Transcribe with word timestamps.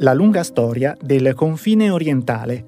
La 0.00 0.12
lunga 0.12 0.42
storia 0.42 0.94
del 1.00 1.32
confine 1.32 1.88
orientale. 1.88 2.64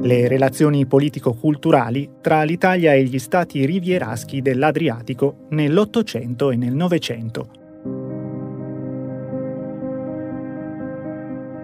Le 0.00 0.28
relazioni 0.28 0.86
politico-culturali 0.86 2.12
tra 2.22 2.42
l'Italia 2.44 2.94
e 2.94 3.02
gli 3.04 3.18
stati 3.18 3.66
rivieraschi 3.66 4.40
dell'Adriatico 4.40 5.44
nell'Ottocento 5.50 6.50
e 6.50 6.56
nel 6.56 6.72
Novecento. 6.72 7.50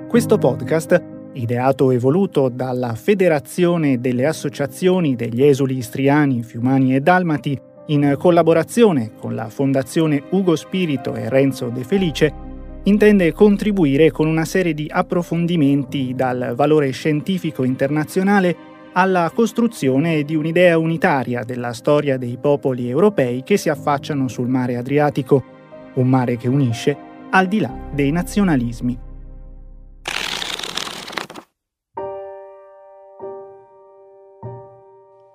Questo 0.07 0.37
podcast, 0.37 1.03
ideato 1.33 1.91
e 1.91 1.99
voluto 1.99 2.51
dalla 2.51 2.95
Federazione 2.95 4.01
delle 4.01 4.27
Associazioni 4.27 5.17
degli 5.17 5.43
Esuli 5.43 5.79
Istriani, 5.79 6.43
Fiumani 6.43 6.95
e 6.95 7.01
Dalmati, 7.01 7.59
in 7.87 8.17
collaborazione 8.19 9.13
con 9.19 9.35
la 9.35 9.49
Fondazione 9.49 10.23
Ugo 10.31 10.57
Spirito 10.57 11.15
e 11.15 11.29
Renzo 11.29 11.69
De 11.69 11.85
Felice, 11.85 12.33
intende 12.85 13.33
contribuire 13.33 14.11
con 14.11 14.27
una 14.27 14.45
serie 14.45 14.75
di 14.75 14.87
approfondimenti 14.91 16.15
dal 16.15 16.53
valore 16.55 16.91
scientifico 16.91 17.65
internazionale 17.65 18.73
alla 18.93 19.31
costruzione 19.35 20.23
di 20.23 20.37
un'idea 20.37 20.79
unitaria 20.79 21.43
della 21.43 21.73
storia 21.73 22.17
dei 22.17 22.39
popoli 22.41 22.89
europei 22.89 23.43
che 23.43 23.57
si 23.57 23.69
affacciano 23.69 24.29
sul 24.29 24.49
mare 24.49 24.77
Adriatico, 24.77 25.43
un 25.95 26.09
mare 26.09 26.37
che 26.37 26.49
unisce 26.49 26.97
al 27.31 27.49
di 27.49 27.61
là 27.61 27.75
dei 27.93 28.13
nazionalismi. 28.13 28.99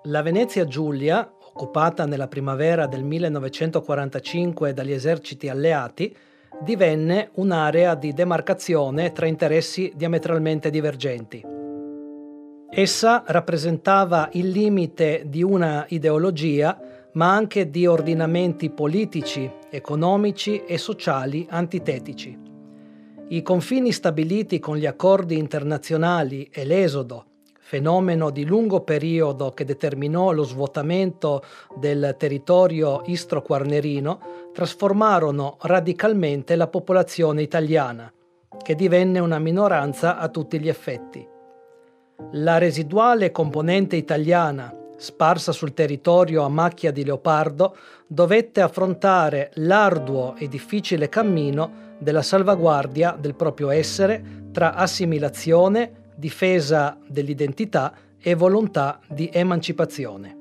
La 0.03 0.21
Venezia 0.23 0.65
Giulia, 0.65 1.29
occupata 1.51 2.05
nella 2.05 2.27
primavera 2.27 2.85
del 2.85 3.03
1945 3.03 4.73
dagli 4.73 4.91
eserciti 4.91 5.49
alleati, 5.49 6.15
divenne 6.61 7.29
un'area 7.33 7.95
di 7.95 8.13
demarcazione 8.13 9.11
tra 9.11 9.25
interessi 9.25 9.91
diametralmente 9.95 10.69
divergenti. 10.69 11.43
Essa 12.71 13.23
rappresentava 13.25 14.29
il 14.33 14.49
limite 14.49 15.23
di 15.25 15.41
una 15.41 15.85
ideologia, 15.89 16.79
ma 17.13 17.33
anche 17.33 17.69
di 17.69 17.87
ordinamenti 17.87 18.69
politici, 18.69 19.49
economici 19.69 20.63
e 20.65 20.77
sociali 20.77 21.47
antitetici. 21.49 22.37
I 23.29 23.41
confini 23.41 23.91
stabiliti 23.91 24.59
con 24.59 24.77
gli 24.77 24.85
accordi 24.85 25.37
internazionali 25.37 26.47
e 26.51 26.65
l'esodo 26.65 27.25
fenomeno 27.69 28.31
di 28.31 28.45
lungo 28.45 28.81
periodo 28.81 29.51
che 29.51 29.63
determinò 29.63 30.31
lo 30.31 30.41
svuotamento 30.41 31.43
del 31.75 32.15
territorio 32.17 33.03
istro-quarnerino, 33.05 34.19
trasformarono 34.51 35.57
radicalmente 35.61 36.55
la 36.55 36.65
popolazione 36.65 37.43
italiana, 37.43 38.11
che 38.63 38.73
divenne 38.73 39.19
una 39.19 39.37
minoranza 39.37 40.17
a 40.17 40.29
tutti 40.29 40.59
gli 40.59 40.67
effetti. 40.67 41.23
La 42.31 42.57
residuale 42.57 43.29
componente 43.29 43.95
italiana, 43.95 44.75
sparsa 44.97 45.51
sul 45.51 45.75
territorio 45.75 46.41
a 46.41 46.49
macchia 46.49 46.91
di 46.91 47.05
leopardo, 47.05 47.77
dovette 48.07 48.61
affrontare 48.61 49.51
l'arduo 49.57 50.33
e 50.37 50.47
difficile 50.47 51.07
cammino 51.07 51.97
della 51.99 52.23
salvaguardia 52.23 53.15
del 53.15 53.35
proprio 53.35 53.69
essere 53.69 54.47
tra 54.51 54.73
assimilazione, 54.73 55.98
difesa 56.19 56.97
dell'identità 57.07 57.93
e 58.21 58.35
volontà 58.35 58.99
di 59.07 59.29
emancipazione. 59.31 60.35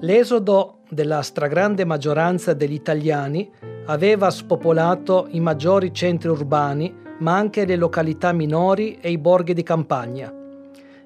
L'esodo 0.00 0.80
della 0.90 1.22
stragrande 1.22 1.86
maggioranza 1.86 2.52
degli 2.52 2.74
italiani 2.74 3.50
aveva 3.86 4.28
spopolato 4.28 5.26
i 5.30 5.40
maggiori 5.40 5.90
centri 5.94 6.28
urbani, 6.28 6.94
ma 7.20 7.34
anche 7.34 7.64
le 7.64 7.76
località 7.76 8.32
minori 8.32 8.98
e 9.00 9.10
i 9.10 9.16
borghi 9.16 9.54
di 9.54 9.62
campagna. 9.62 10.30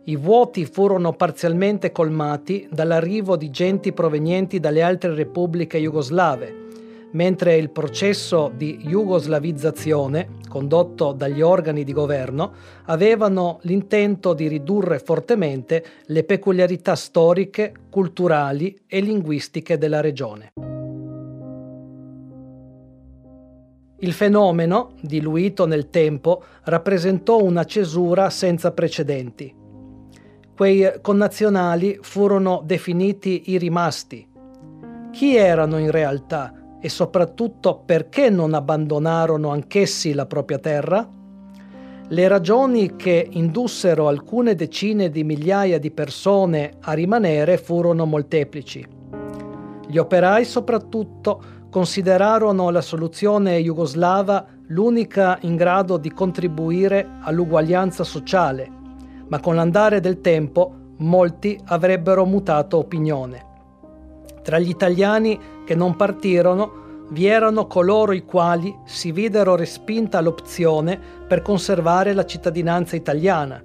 I 0.04 0.16
vuoti 0.16 0.64
furono 0.64 1.12
parzialmente 1.12 1.92
colmati 1.92 2.66
dall'arrivo 2.68 3.36
di 3.36 3.50
genti 3.50 3.92
provenienti 3.92 4.58
dalle 4.58 4.82
altre 4.82 5.14
repubbliche 5.14 5.78
jugoslave, 5.78 6.68
mentre 7.12 7.56
il 7.56 7.70
processo 7.70 8.52
di 8.54 8.78
jugoslavizzazione, 8.78 10.38
condotto 10.48 11.12
dagli 11.12 11.40
organi 11.40 11.84
di 11.84 11.92
governo, 11.92 12.52
avevano 12.86 13.58
l'intento 13.62 14.34
di 14.34 14.48
ridurre 14.48 14.98
fortemente 14.98 15.84
le 16.06 16.24
peculiarità 16.24 16.94
storiche, 16.94 17.72
culturali 17.90 18.80
e 18.86 19.00
linguistiche 19.00 19.78
della 19.78 20.00
regione. 20.00 20.52
Il 24.02 24.12
fenomeno, 24.12 24.94
diluito 25.02 25.66
nel 25.66 25.90
tempo, 25.90 26.42
rappresentò 26.64 27.42
una 27.42 27.64
cesura 27.64 28.30
senza 28.30 28.72
precedenti. 28.72 29.54
Quei 30.56 31.00
connazionali 31.02 31.98
furono 32.00 32.62
definiti 32.64 33.50
i 33.50 33.58
rimasti. 33.58 34.26
Chi 35.10 35.36
erano 35.36 35.78
in 35.78 35.90
realtà? 35.90 36.59
E 36.80 36.88
soprattutto 36.88 37.82
perché 37.84 38.30
non 38.30 38.54
abbandonarono 38.54 39.50
anch'essi 39.50 40.14
la 40.14 40.26
propria 40.26 40.58
terra? 40.58 41.08
Le 42.08 42.28
ragioni 42.28 42.96
che 42.96 43.28
indussero 43.30 44.08
alcune 44.08 44.54
decine 44.54 45.10
di 45.10 45.22
migliaia 45.22 45.78
di 45.78 45.92
persone 45.92 46.72
a 46.80 46.92
rimanere 46.92 47.56
furono 47.56 48.04
molteplici. 48.04 48.84
Gli 49.86 49.96
operai 49.96 50.44
soprattutto 50.44 51.42
considerarono 51.70 52.70
la 52.70 52.80
soluzione 52.80 53.58
jugoslava 53.58 54.44
l'unica 54.68 55.38
in 55.42 55.54
grado 55.54 55.98
di 55.98 56.10
contribuire 56.10 57.18
all'uguaglianza 57.22 58.02
sociale, 58.02 58.68
ma 59.28 59.38
con 59.38 59.54
l'andare 59.54 60.00
del 60.00 60.20
tempo 60.20 60.74
molti 60.96 61.58
avrebbero 61.66 62.24
mutato 62.24 62.78
opinione. 62.78 63.46
Tra 64.42 64.58
gli 64.58 64.68
italiani 64.68 65.38
che 65.70 65.76
non 65.76 65.94
partirono 65.94 67.06
vi 67.10 67.26
erano 67.26 67.68
coloro 67.68 68.10
i 68.10 68.24
quali 68.24 68.76
si 68.86 69.12
videro 69.12 69.54
respinta 69.54 70.20
l'opzione 70.20 70.98
per 71.28 71.42
conservare 71.42 72.12
la 72.12 72.24
cittadinanza 72.24 72.96
italiana. 72.96 73.62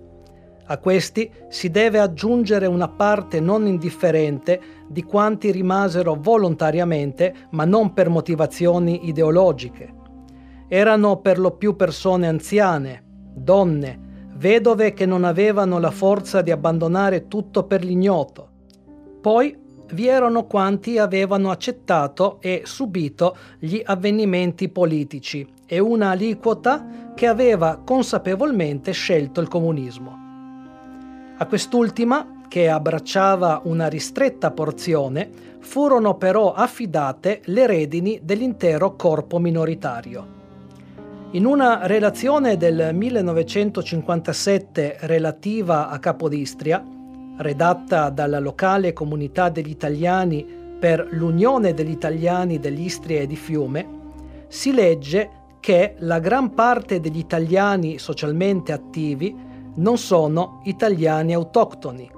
A 0.67 0.77
questi 0.77 1.31
si 1.49 1.71
deve 1.71 1.97
aggiungere 1.97 2.67
una 2.67 2.89
parte 2.89 3.39
non 3.39 3.65
indifferente 3.65 4.61
di 4.88 5.01
quanti 5.01 5.49
rimasero 5.49 6.15
volontariamente, 6.15 7.33
ma 7.51 7.65
non 7.65 7.91
per 7.94 8.09
motivazioni 8.09 9.07
ideologiche. 9.07 9.91
Erano 10.67 11.21
per 11.21 11.39
lo 11.39 11.57
più 11.57 11.75
persone 11.75 12.27
anziane, 12.27 13.03
donne, 13.33 14.27
vedove 14.35 14.94
che 14.94 15.07
non 15.07 15.23
avevano 15.23 15.79
la 15.79 15.89
forza 15.89 16.44
di 16.44 16.51
abbandonare 16.51 17.27
tutto 17.27 17.63
per 17.63 17.83
l'ignoto. 17.83 18.49
Poi 19.21 19.63
vi 19.94 20.07
erano 20.07 20.46
quanti 20.46 20.97
avevano 20.97 21.51
accettato 21.51 22.38
e 22.41 22.63
subito 22.66 23.35
gli 23.59 23.81
avvenimenti 23.84 24.69
politici 24.69 25.47
e 25.66 25.79
una 25.79 26.12
aliquota 26.12 27.13
che 27.16 27.28
aveva 27.28 27.81
consapevolmente 27.84 28.91
scelto 28.91 29.41
il 29.41 29.47
comunismo. 29.47 30.24
A 31.38 31.45
quest'ultima, 31.47 32.44
che 32.47 32.69
abbracciava 32.69 33.62
una 33.66 33.88
ristretta 33.88 34.51
porzione, 34.51 35.29
furono 35.59 36.16
però 36.16 36.53
affidate 36.53 37.41
le 37.45 37.68
redini 37.68 38.19
dell'intero 38.24 38.95
corpo 38.95 39.40
minoritario. 39.40 40.34
In 41.31 41.45
una 41.45 41.88
relazione 41.88 42.56
del 42.56 42.91
1957 42.94 45.00
relativa 45.01 45.90
a 45.90 46.00
Capodistria, 46.00 46.94
redatta 47.38 48.09
dalla 48.09 48.40
locale 48.40 48.94
comunità 48.94 49.50
degli 49.50 49.69
italiani 49.69 50.45
per 50.80 51.07
l'Unione 51.12 51.74
degli 51.74 51.89
Italiani 51.89 52.59
dell'Istria 52.59 53.21
e 53.21 53.27
di 53.27 53.36
Fiume, 53.36 53.88
si 54.48 54.74
legge 54.74 55.30
che 55.59 55.95
la 56.00 56.19
gran 56.19 56.54
parte 56.54 57.00
degli 57.00 57.18
italiani 57.18 57.98
socialmente 57.98 58.71
attivi 58.71 59.36
non 59.75 59.98
sono 59.98 60.62
italiani 60.65 61.33
autoctoni, 61.33 62.09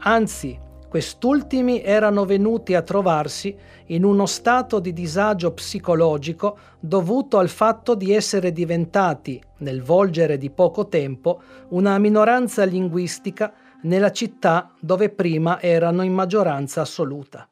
anzi 0.00 0.58
quest'ultimi 0.88 1.80
erano 1.82 2.26
venuti 2.26 2.74
a 2.74 2.82
trovarsi 2.82 3.56
in 3.86 4.04
uno 4.04 4.26
stato 4.26 4.78
di 4.78 4.92
disagio 4.92 5.52
psicologico 5.52 6.58
dovuto 6.78 7.38
al 7.38 7.48
fatto 7.48 7.94
di 7.94 8.12
essere 8.12 8.52
diventati, 8.52 9.42
nel 9.58 9.82
volgere 9.82 10.36
di 10.36 10.50
poco 10.50 10.88
tempo, 10.88 11.40
una 11.70 11.96
minoranza 11.96 12.64
linguistica 12.64 13.54
nella 13.82 14.12
città 14.12 14.72
dove 14.80 15.08
prima 15.08 15.60
erano 15.60 16.02
in 16.02 16.12
maggioranza 16.12 16.82
assoluta. 16.82 17.48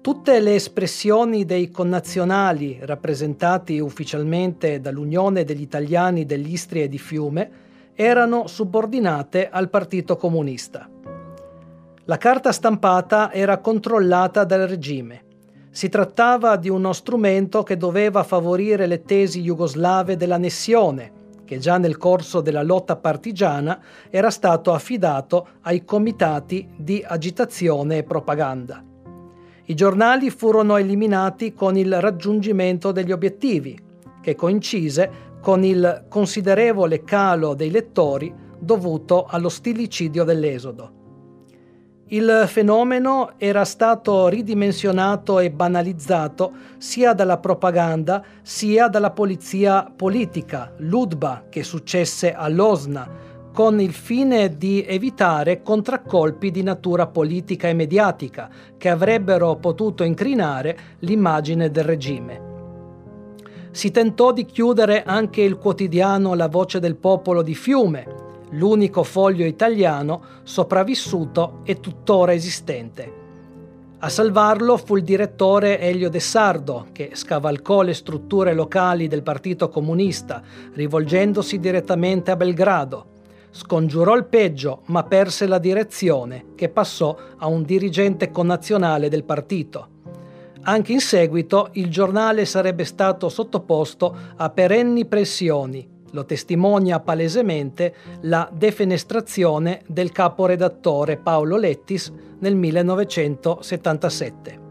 Tutte 0.00 0.38
le 0.40 0.54
espressioni 0.54 1.46
dei 1.46 1.70
connazionali 1.70 2.78
rappresentati 2.82 3.78
ufficialmente 3.78 4.80
dall'Unione 4.80 5.44
degli 5.44 5.62
Italiani 5.62 6.26
dell'Istria 6.26 6.84
e 6.84 6.88
di 6.88 6.98
Fiume 6.98 7.50
erano 7.94 8.46
subordinate 8.46 9.48
al 9.48 9.70
Partito 9.70 10.16
Comunista. 10.16 10.88
La 12.04 12.18
carta 12.18 12.52
stampata 12.52 13.32
era 13.32 13.58
controllata 13.58 14.44
dal 14.44 14.68
regime. 14.68 15.23
Si 15.74 15.88
trattava 15.88 16.54
di 16.54 16.68
uno 16.68 16.92
strumento 16.92 17.64
che 17.64 17.76
doveva 17.76 18.22
favorire 18.22 18.86
le 18.86 19.02
tesi 19.02 19.42
jugoslave 19.42 20.16
dell'annessione, 20.16 21.10
che 21.44 21.58
già 21.58 21.78
nel 21.78 21.96
corso 21.96 22.40
della 22.40 22.62
lotta 22.62 22.94
partigiana 22.94 23.82
era 24.08 24.30
stato 24.30 24.72
affidato 24.72 25.48
ai 25.62 25.84
comitati 25.84 26.68
di 26.76 27.04
agitazione 27.04 27.96
e 27.96 28.02
propaganda. 28.04 28.84
I 29.64 29.74
giornali 29.74 30.30
furono 30.30 30.76
eliminati 30.76 31.52
con 31.54 31.76
il 31.76 32.00
raggiungimento 32.00 32.92
degli 32.92 33.10
obiettivi, 33.10 33.76
che 34.22 34.36
coincise 34.36 35.10
con 35.40 35.64
il 35.64 36.04
considerevole 36.08 37.02
calo 37.02 37.54
dei 37.54 37.72
lettori 37.72 38.32
dovuto 38.60 39.26
allo 39.28 39.48
stillicidio 39.48 40.22
dell'esodo. 40.22 41.02
Il 42.14 42.44
fenomeno 42.46 43.32
era 43.38 43.64
stato 43.64 44.28
ridimensionato 44.28 45.40
e 45.40 45.50
banalizzato 45.50 46.52
sia 46.78 47.12
dalla 47.12 47.38
propaganda 47.38 48.22
sia 48.40 48.86
dalla 48.86 49.10
polizia 49.10 49.92
politica, 49.96 50.72
l'UDBA, 50.76 51.46
che 51.50 51.64
successe 51.64 52.32
all'Osna, 52.32 53.10
con 53.52 53.80
il 53.80 53.92
fine 53.92 54.56
di 54.56 54.84
evitare 54.86 55.60
contraccolpi 55.62 56.52
di 56.52 56.62
natura 56.62 57.08
politica 57.08 57.66
e 57.66 57.74
mediatica 57.74 58.48
che 58.78 58.90
avrebbero 58.90 59.56
potuto 59.56 60.04
incrinare 60.04 60.78
l'immagine 61.00 61.72
del 61.72 61.82
regime. 61.82 62.52
Si 63.72 63.90
tentò 63.90 64.32
di 64.32 64.44
chiudere 64.44 65.02
anche 65.02 65.40
il 65.40 65.56
quotidiano 65.56 66.34
La 66.34 66.46
Voce 66.46 66.78
del 66.78 66.94
Popolo 66.94 67.42
di 67.42 67.56
Fiume, 67.56 68.23
l'unico 68.56 69.02
foglio 69.02 69.44
italiano 69.44 70.22
sopravvissuto 70.42 71.60
e 71.64 71.80
tuttora 71.80 72.32
esistente. 72.32 73.22
A 73.98 74.08
salvarlo 74.08 74.76
fu 74.76 74.96
il 74.96 75.04
direttore 75.04 75.78
Elio 75.78 76.10
De 76.10 76.20
Sardo, 76.20 76.88
che 76.92 77.10
scavalcò 77.14 77.82
le 77.82 77.94
strutture 77.94 78.52
locali 78.52 79.08
del 79.08 79.22
Partito 79.22 79.68
Comunista, 79.68 80.42
rivolgendosi 80.72 81.58
direttamente 81.58 82.30
a 82.30 82.36
Belgrado 82.36 83.12
scongiurò 83.54 84.16
il 84.16 84.24
peggio 84.24 84.80
ma 84.86 85.04
perse 85.04 85.46
la 85.46 85.58
direzione 85.58 86.46
che 86.56 86.68
passò 86.68 87.16
a 87.36 87.46
un 87.46 87.62
dirigente 87.62 88.32
connazionale 88.32 89.08
del 89.08 89.22
partito. 89.22 89.88
Anche 90.62 90.92
in 90.92 91.00
seguito 91.00 91.68
il 91.72 91.88
giornale 91.88 92.46
sarebbe 92.46 92.84
stato 92.84 93.28
sottoposto 93.28 94.16
a 94.36 94.50
perenni 94.50 95.06
pressioni, 95.06 95.88
lo 96.14 96.24
testimonia 96.24 97.00
palesemente 97.00 97.94
la 98.22 98.48
defenestrazione 98.50 99.82
del 99.86 100.10
caporedattore 100.12 101.16
Paolo 101.16 101.56
Lettis 101.56 102.12
nel 102.38 102.54
1977. 102.54 104.62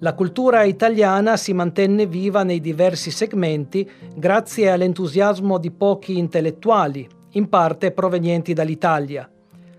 La 0.00 0.14
cultura 0.14 0.64
italiana 0.64 1.36
si 1.36 1.52
mantenne 1.52 2.06
viva 2.06 2.42
nei 2.42 2.60
diversi 2.60 3.12
segmenti 3.12 3.88
grazie 4.16 4.70
all'entusiasmo 4.70 5.58
di 5.58 5.70
pochi 5.70 6.18
intellettuali, 6.18 7.08
in 7.34 7.48
parte 7.48 7.92
provenienti 7.92 8.52
dall'Italia. 8.52 9.30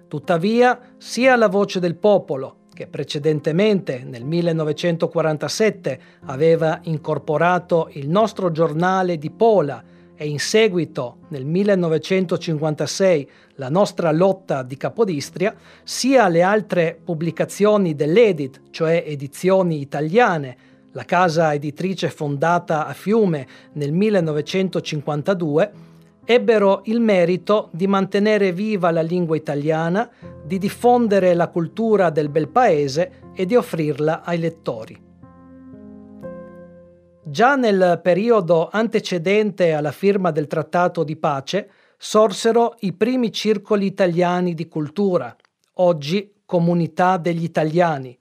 Tuttavia, 0.07 0.79
sia 0.97 1.35
la 1.35 1.49
voce 1.49 1.81
del 1.81 1.95
popolo, 1.95 2.59
che 2.73 2.87
precedentemente 2.87 4.03
nel 4.05 4.23
1947 4.23 5.99
aveva 6.27 6.79
incorporato 6.83 7.89
il 7.93 8.07
nostro 8.07 8.51
giornale 8.51 9.17
di 9.17 9.31
Pola 9.31 9.83
e 10.21 10.27
in 10.27 10.37
seguito 10.37 11.21
nel 11.29 11.45
1956 11.45 13.29
la 13.55 13.69
nostra 13.69 14.11
lotta 14.11 14.61
di 14.61 14.77
Capodistria, 14.77 15.55
sia 15.83 16.27
le 16.27 16.43
altre 16.43 16.95
pubblicazioni 17.03 17.95
dell'Edit, 17.95 18.61
cioè 18.69 19.03
edizioni 19.03 19.81
italiane, 19.81 20.57
la 20.91 21.05
casa 21.05 21.55
editrice 21.55 22.11
fondata 22.11 22.85
a 22.85 22.93
Fiume 22.93 23.47
nel 23.73 23.93
1952, 23.93 25.71
ebbero 26.23 26.81
il 26.85 26.99
merito 26.99 27.69
di 27.71 27.87
mantenere 27.87 28.51
viva 28.51 28.91
la 28.91 29.01
lingua 29.01 29.35
italiana, 29.35 30.07
di 30.45 30.59
diffondere 30.59 31.33
la 31.33 31.47
cultura 31.47 32.11
del 32.11 32.29
bel 32.29 32.49
paese 32.49 33.31
e 33.33 33.47
di 33.47 33.55
offrirla 33.55 34.21
ai 34.23 34.37
lettori. 34.37 35.09
Già 37.31 37.55
nel 37.55 38.01
periodo 38.03 38.67
antecedente 38.69 39.71
alla 39.71 39.93
firma 39.93 40.31
del 40.31 40.47
Trattato 40.47 41.05
di 41.05 41.15
pace 41.15 41.69
sorsero 41.97 42.75
i 42.79 42.91
primi 42.91 43.31
circoli 43.31 43.85
italiani 43.85 44.53
di 44.53 44.67
cultura, 44.67 45.33
oggi 45.75 46.33
Comunità 46.43 47.15
degli 47.15 47.45
Italiani, 47.45 48.17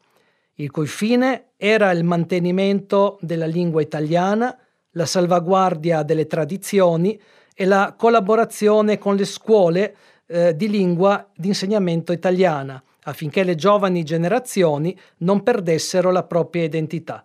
il 0.55 0.71
cui 0.71 0.87
fine 0.87 1.47
era 1.57 1.91
il 1.91 2.05
mantenimento 2.05 3.19
della 3.21 3.47
lingua 3.47 3.83
italiana, 3.83 4.57
la 4.93 5.07
salvaguardia 5.07 6.05
delle 6.05 6.29
tradizioni, 6.29 7.21
e 7.53 7.65
la 7.65 7.97
collaborazione 7.99 8.99
con 8.99 9.17
le 9.17 9.25
scuole 9.25 9.97
eh, 10.27 10.55
di 10.55 10.69
lingua 10.69 11.29
di 11.35 11.49
insegnamento 11.49 12.13
italiana 12.13 12.81
affinché 13.03 13.43
le 13.43 13.57
giovani 13.57 14.05
generazioni 14.05 14.97
non 15.19 15.43
perdessero 15.43 16.13
la 16.13 16.23
propria 16.23 16.63
identità. 16.63 17.25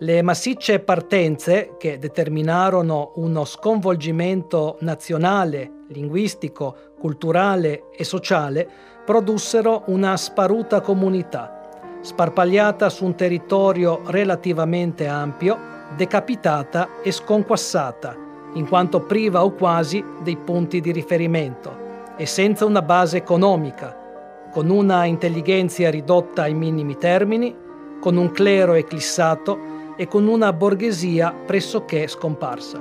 Le 0.00 0.22
massicce 0.22 0.78
partenze 0.78 1.74
che 1.76 1.98
determinarono 1.98 3.10
uno 3.16 3.44
sconvolgimento 3.44 4.76
nazionale, 4.82 5.86
linguistico, 5.88 6.92
culturale 7.00 7.90
e 7.90 8.04
sociale 8.04 8.68
produssero 9.04 9.82
una 9.86 10.16
sparuta 10.16 10.80
comunità, 10.82 11.98
sparpagliata 12.00 12.88
su 12.90 13.06
un 13.06 13.16
territorio 13.16 14.02
relativamente 14.06 15.08
ampio 15.08 15.58
decapitata 15.96 17.02
e 17.02 17.10
sconquassata, 17.10 18.16
in 18.54 18.68
quanto 18.68 19.00
priva 19.00 19.42
o 19.42 19.50
quasi 19.50 20.04
dei 20.22 20.36
punti 20.36 20.80
di 20.80 20.92
riferimento 20.92 22.14
e 22.16 22.24
senza 22.24 22.64
una 22.64 22.82
base 22.82 23.16
economica, 23.16 23.96
con 24.52 24.70
una 24.70 25.06
intelligenza 25.06 25.90
ridotta 25.90 26.42
ai 26.42 26.54
minimi 26.54 26.96
termini, 26.96 27.66
con 27.98 28.16
un 28.16 28.30
clero 28.30 28.74
eclissato 28.74 29.67
e 29.98 30.06
con 30.06 30.28
una 30.28 30.52
borghesia 30.52 31.34
pressoché 31.44 32.06
scomparsa. 32.06 32.80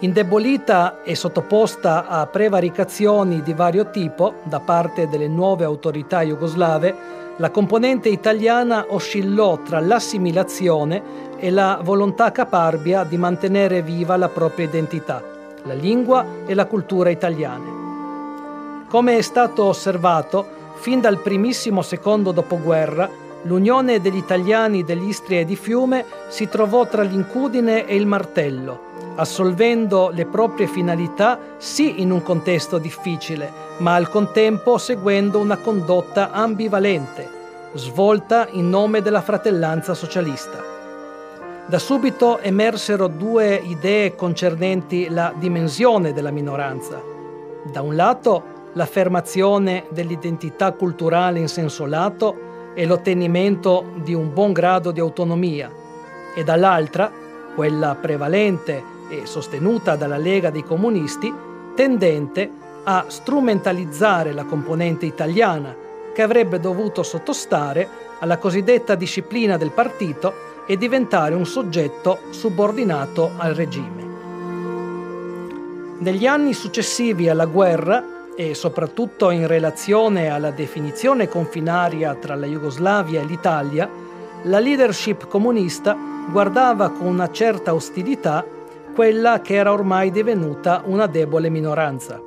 Indebolita 0.00 1.02
e 1.04 1.14
sottoposta 1.14 2.08
a 2.08 2.26
prevaricazioni 2.26 3.42
di 3.42 3.52
vario 3.52 3.90
tipo 3.90 4.34
da 4.42 4.58
parte 4.58 5.08
delle 5.08 5.28
nuove 5.28 5.64
autorità 5.64 6.22
jugoslave, 6.22 7.18
la 7.36 7.50
componente 7.50 8.08
italiana 8.08 8.86
oscillò 8.88 9.58
tra 9.62 9.78
l'assimilazione 9.78 11.36
e 11.36 11.50
la 11.50 11.78
volontà 11.82 12.32
caparbia 12.32 13.04
di 13.04 13.16
mantenere 13.16 13.82
viva 13.82 14.16
la 14.16 14.28
propria 14.28 14.66
identità, 14.66 15.22
la 15.62 15.74
lingua 15.74 16.26
e 16.44 16.54
la 16.54 16.66
cultura 16.66 17.10
italiane. 17.10 17.78
Come 18.88 19.16
è 19.16 19.20
stato 19.20 19.64
osservato, 19.64 20.58
fin 20.74 21.00
dal 21.00 21.20
primissimo 21.20 21.82
secondo 21.82 22.32
dopoguerra, 22.32 23.08
l'unione 23.42 24.00
degli 24.00 24.16
italiani 24.16 24.84
dell'Istria 24.84 25.40
e 25.40 25.44
di 25.44 25.56
Fiume 25.56 26.04
si 26.28 26.48
trovò 26.48 26.86
tra 26.86 27.02
l'incudine 27.02 27.86
e 27.86 27.94
il 27.94 28.06
martello, 28.06 28.88
assolvendo 29.16 30.10
le 30.12 30.26
proprie 30.26 30.66
finalità 30.66 31.38
sì 31.56 32.00
in 32.00 32.10
un 32.10 32.22
contesto 32.22 32.78
difficile, 32.78 33.50
ma 33.78 33.94
al 33.94 34.08
contempo 34.08 34.78
seguendo 34.78 35.38
una 35.38 35.56
condotta 35.56 36.30
ambivalente, 36.30 37.28
svolta 37.74 38.48
in 38.50 38.68
nome 38.68 39.00
della 39.00 39.22
fratellanza 39.22 39.94
socialista. 39.94 40.78
Da 41.66 41.78
subito 41.78 42.38
emersero 42.40 43.06
due 43.06 43.54
idee 43.54 44.16
concernenti 44.16 45.08
la 45.08 45.32
dimensione 45.36 46.12
della 46.12 46.32
minoranza. 46.32 47.00
Da 47.70 47.80
un 47.80 47.94
lato 47.94 48.58
l'affermazione 48.72 49.84
dell'identità 49.90 50.72
culturale 50.72 51.38
in 51.38 51.48
senso 51.48 51.86
lato 51.86 52.49
e 52.74 52.86
l'ottenimento 52.86 53.92
di 53.96 54.14
un 54.14 54.32
buon 54.32 54.52
grado 54.52 54.90
di 54.90 55.00
autonomia, 55.00 55.70
e 56.34 56.44
dall'altra 56.44 57.10
quella 57.54 57.96
prevalente 58.00 58.82
e 59.08 59.26
sostenuta 59.26 59.96
dalla 59.96 60.16
Lega 60.16 60.50
dei 60.50 60.62
Comunisti, 60.62 61.32
tendente 61.74 62.50
a 62.84 63.04
strumentalizzare 63.08 64.32
la 64.32 64.44
componente 64.44 65.04
italiana 65.06 65.74
che 66.12 66.22
avrebbe 66.22 66.60
dovuto 66.60 67.02
sottostare 67.02 67.88
alla 68.20 68.38
cosiddetta 68.38 68.94
disciplina 68.94 69.56
del 69.56 69.70
partito 69.70 70.48
e 70.66 70.76
diventare 70.76 71.34
un 71.34 71.46
soggetto 71.46 72.18
subordinato 72.30 73.32
al 73.36 73.54
regime. 73.54 74.08
Negli 75.98 76.26
anni 76.26 76.54
successivi 76.54 77.28
alla 77.28 77.46
guerra 77.46 78.19
e 78.36 78.54
soprattutto 78.54 79.30
in 79.30 79.46
relazione 79.46 80.28
alla 80.28 80.50
definizione 80.50 81.28
confinaria 81.28 82.14
tra 82.14 82.34
la 82.34 82.46
Jugoslavia 82.46 83.20
e 83.20 83.24
l'Italia, 83.24 83.88
la 84.44 84.58
leadership 84.58 85.26
comunista 85.28 85.96
guardava 86.30 86.90
con 86.90 87.06
una 87.06 87.30
certa 87.30 87.74
ostilità 87.74 88.44
quella 88.94 89.40
che 89.40 89.54
era 89.54 89.72
ormai 89.72 90.10
divenuta 90.10 90.82
una 90.84 91.06
debole 91.06 91.48
minoranza. 91.48 92.20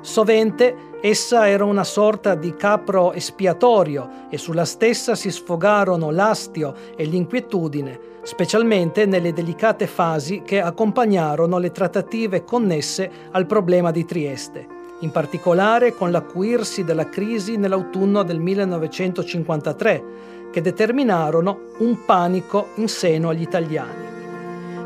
Sovente 0.00 0.76
essa 1.06 1.46
era 1.50 1.66
una 1.66 1.84
sorta 1.84 2.34
di 2.34 2.56
capro 2.56 3.12
espiatorio 3.12 4.08
e 4.30 4.38
sulla 4.38 4.64
stessa 4.64 5.14
si 5.14 5.30
sfogarono 5.30 6.10
l'astio 6.10 6.72
e 6.96 7.04
l'inquietudine, 7.04 8.00
specialmente 8.22 9.04
nelle 9.04 9.34
delicate 9.34 9.86
fasi 9.86 10.40
che 10.42 10.62
accompagnarono 10.62 11.58
le 11.58 11.72
trattative 11.72 12.44
connesse 12.44 13.10
al 13.32 13.44
problema 13.44 13.90
di 13.90 14.06
Trieste, 14.06 14.66
in 15.00 15.10
particolare 15.10 15.94
con 15.94 16.10
l'acuirsi 16.10 16.84
della 16.84 17.10
crisi 17.10 17.58
nell'autunno 17.58 18.22
del 18.22 18.40
1953, 18.40 20.04
che 20.50 20.62
determinarono 20.62 21.72
un 21.80 22.02
panico 22.06 22.68
in 22.76 22.88
seno 22.88 23.28
agli 23.28 23.42
italiani. 23.42 24.04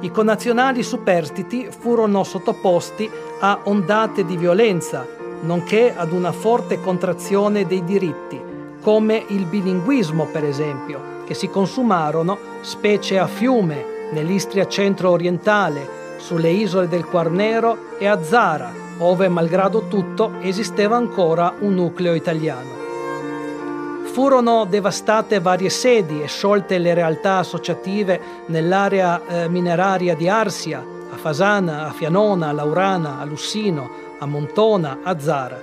I 0.01 0.11
connazionali 0.11 0.83
superstiti 0.83 1.69
furono 1.71 2.25
sottoposti 2.25 3.09
a 3.39 3.61
ondate 3.63 4.25
di 4.25 4.37
violenza, 4.37 5.18
nonché 5.43 5.95
ad 5.95 6.13
una 6.13 6.33
forte 6.33 6.81
contrazione 6.81 7.67
dei 7.67 7.85
diritti, 7.85 8.41
come 8.81 9.25
il 9.29 9.45
bilinguismo 9.45 10.27
per 10.27 10.45
esempio, 10.45 11.17
che 11.25 11.35
si 11.35 11.49
consumarono 11.49 12.39
specie 12.63 13.19
a 13.19 13.27
Fiume, 13.27 13.97
nell'Istria 14.13 14.67
centro-orientale, 14.67 15.97
sulle 16.19 16.51
isole 16.51 16.89
del 16.89 17.05
Quarnero 17.05 17.99
e 17.99 18.07
a 18.07 18.23
Zara, 18.23 18.73
ove 18.99 19.29
malgrado 19.29 19.87
tutto 19.89 20.33
esisteva 20.41 20.97
ancora 20.97 21.55
un 21.61 21.75
nucleo 21.75 22.15
italiano. 22.15 22.77
Furono 24.05 24.65
devastate 24.65 25.39
varie 25.39 25.71
sedi 25.71 26.23
e 26.23 26.27
sciolte 26.27 26.79
le 26.79 26.95
realtà 26.95 27.37
associative 27.37 28.21
nell'area 28.47 29.21
eh, 29.27 29.49
mineraria 29.49 30.17
di 30.17 30.29
Arsia, 30.29 30.85
a 31.13 31.17
Fasana, 31.17 31.87
a 31.87 31.93
Fianona, 31.93 32.49
a 32.49 32.53
Laurana, 32.53 33.21
a 33.21 33.25
Lussino, 33.25 34.07
a 34.19 34.27
Montona, 34.27 35.01
a 35.03 35.19
Zara. 35.19 35.61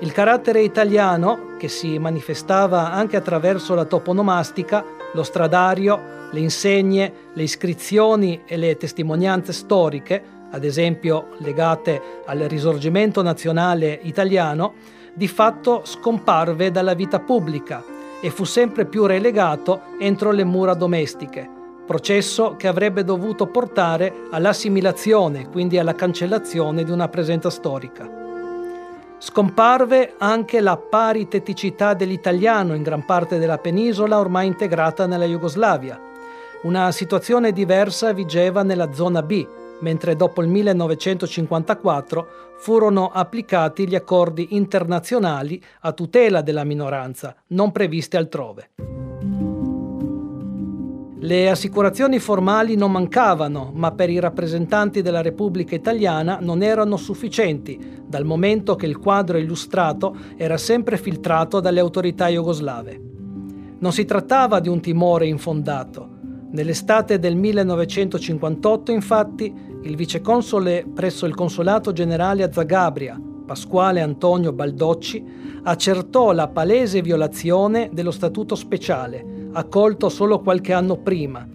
Il 0.00 0.12
carattere 0.12 0.62
italiano, 0.62 1.56
che 1.58 1.68
si 1.68 1.98
manifestava 1.98 2.92
anche 2.92 3.16
attraverso 3.16 3.74
la 3.74 3.84
toponomastica, 3.84 4.84
lo 5.12 5.22
stradario, 5.22 6.16
le 6.30 6.40
insegne, 6.40 7.12
le 7.32 7.42
iscrizioni 7.42 8.42
e 8.46 8.56
le 8.56 8.76
testimonianze 8.76 9.52
storiche, 9.52 10.22
ad 10.50 10.64
esempio 10.64 11.30
legate 11.38 12.00
al 12.26 12.38
risorgimento 12.40 13.22
nazionale 13.22 13.98
italiano, 14.02 14.74
di 15.14 15.26
fatto 15.26 15.82
scomparve 15.84 16.70
dalla 16.70 16.94
vita 16.94 17.18
pubblica 17.18 17.82
e 18.20 18.30
fu 18.30 18.44
sempre 18.44 18.84
più 18.86 19.06
relegato 19.06 19.82
entro 19.98 20.30
le 20.30 20.44
mura 20.44 20.74
domestiche, 20.74 21.57
processo 21.88 22.54
che 22.56 22.68
avrebbe 22.68 23.02
dovuto 23.02 23.46
portare 23.46 24.12
all'assimilazione, 24.30 25.48
quindi 25.48 25.78
alla 25.78 25.94
cancellazione 25.94 26.84
di 26.84 26.90
una 26.90 27.08
presenza 27.08 27.48
storica. 27.48 28.06
Scomparve 29.16 30.12
anche 30.18 30.60
la 30.60 30.76
pariteticità 30.76 31.94
dell'italiano 31.94 32.74
in 32.74 32.82
gran 32.82 33.06
parte 33.06 33.38
della 33.38 33.56
penisola 33.56 34.18
ormai 34.18 34.46
integrata 34.46 35.06
nella 35.06 35.24
Jugoslavia. 35.24 35.98
Una 36.64 36.92
situazione 36.92 37.52
diversa 37.52 38.12
vigeva 38.12 38.62
nella 38.62 38.92
zona 38.92 39.22
B, 39.22 39.46
mentre 39.80 40.14
dopo 40.14 40.42
il 40.42 40.48
1954 40.48 42.28
furono 42.58 43.10
applicati 43.10 43.88
gli 43.88 43.94
accordi 43.94 44.48
internazionali 44.50 45.62
a 45.80 45.92
tutela 45.92 46.42
della 46.42 46.64
minoranza, 46.64 47.34
non 47.48 47.72
previsti 47.72 48.18
altrove. 48.18 49.07
Le 51.20 51.50
assicurazioni 51.50 52.20
formali 52.20 52.76
non 52.76 52.92
mancavano, 52.92 53.72
ma 53.74 53.90
per 53.90 54.08
i 54.08 54.20
rappresentanti 54.20 55.02
della 55.02 55.20
Repubblica 55.20 55.74
Italiana 55.74 56.38
non 56.40 56.62
erano 56.62 56.96
sufficienti, 56.96 58.02
dal 58.06 58.24
momento 58.24 58.76
che 58.76 58.86
il 58.86 58.98
quadro 58.98 59.36
illustrato 59.36 60.16
era 60.36 60.56
sempre 60.56 60.96
filtrato 60.96 61.58
dalle 61.58 61.80
autorità 61.80 62.28
jugoslave. 62.28 63.00
Non 63.80 63.92
si 63.92 64.04
trattava 64.04 64.60
di 64.60 64.68
un 64.68 64.80
timore 64.80 65.26
infondato. 65.26 66.08
Nell'estate 66.52 67.18
del 67.18 67.34
1958, 67.34 68.92
infatti, 68.92 69.52
il 69.82 69.96
viceconsole 69.96 70.86
presso 70.94 71.26
il 71.26 71.34
consolato 71.34 71.92
generale 71.92 72.44
a 72.44 72.52
Zagabria, 72.52 73.20
Pasquale 73.44 74.02
Antonio 74.02 74.52
Baldocci, 74.52 75.24
accertò 75.64 76.30
la 76.30 76.46
palese 76.46 77.02
violazione 77.02 77.90
dello 77.92 78.12
statuto 78.12 78.54
speciale, 78.54 79.37
accolto 79.58 80.08
solo 80.08 80.40
qualche 80.40 80.72
anno 80.72 80.96
prima, 80.96 81.46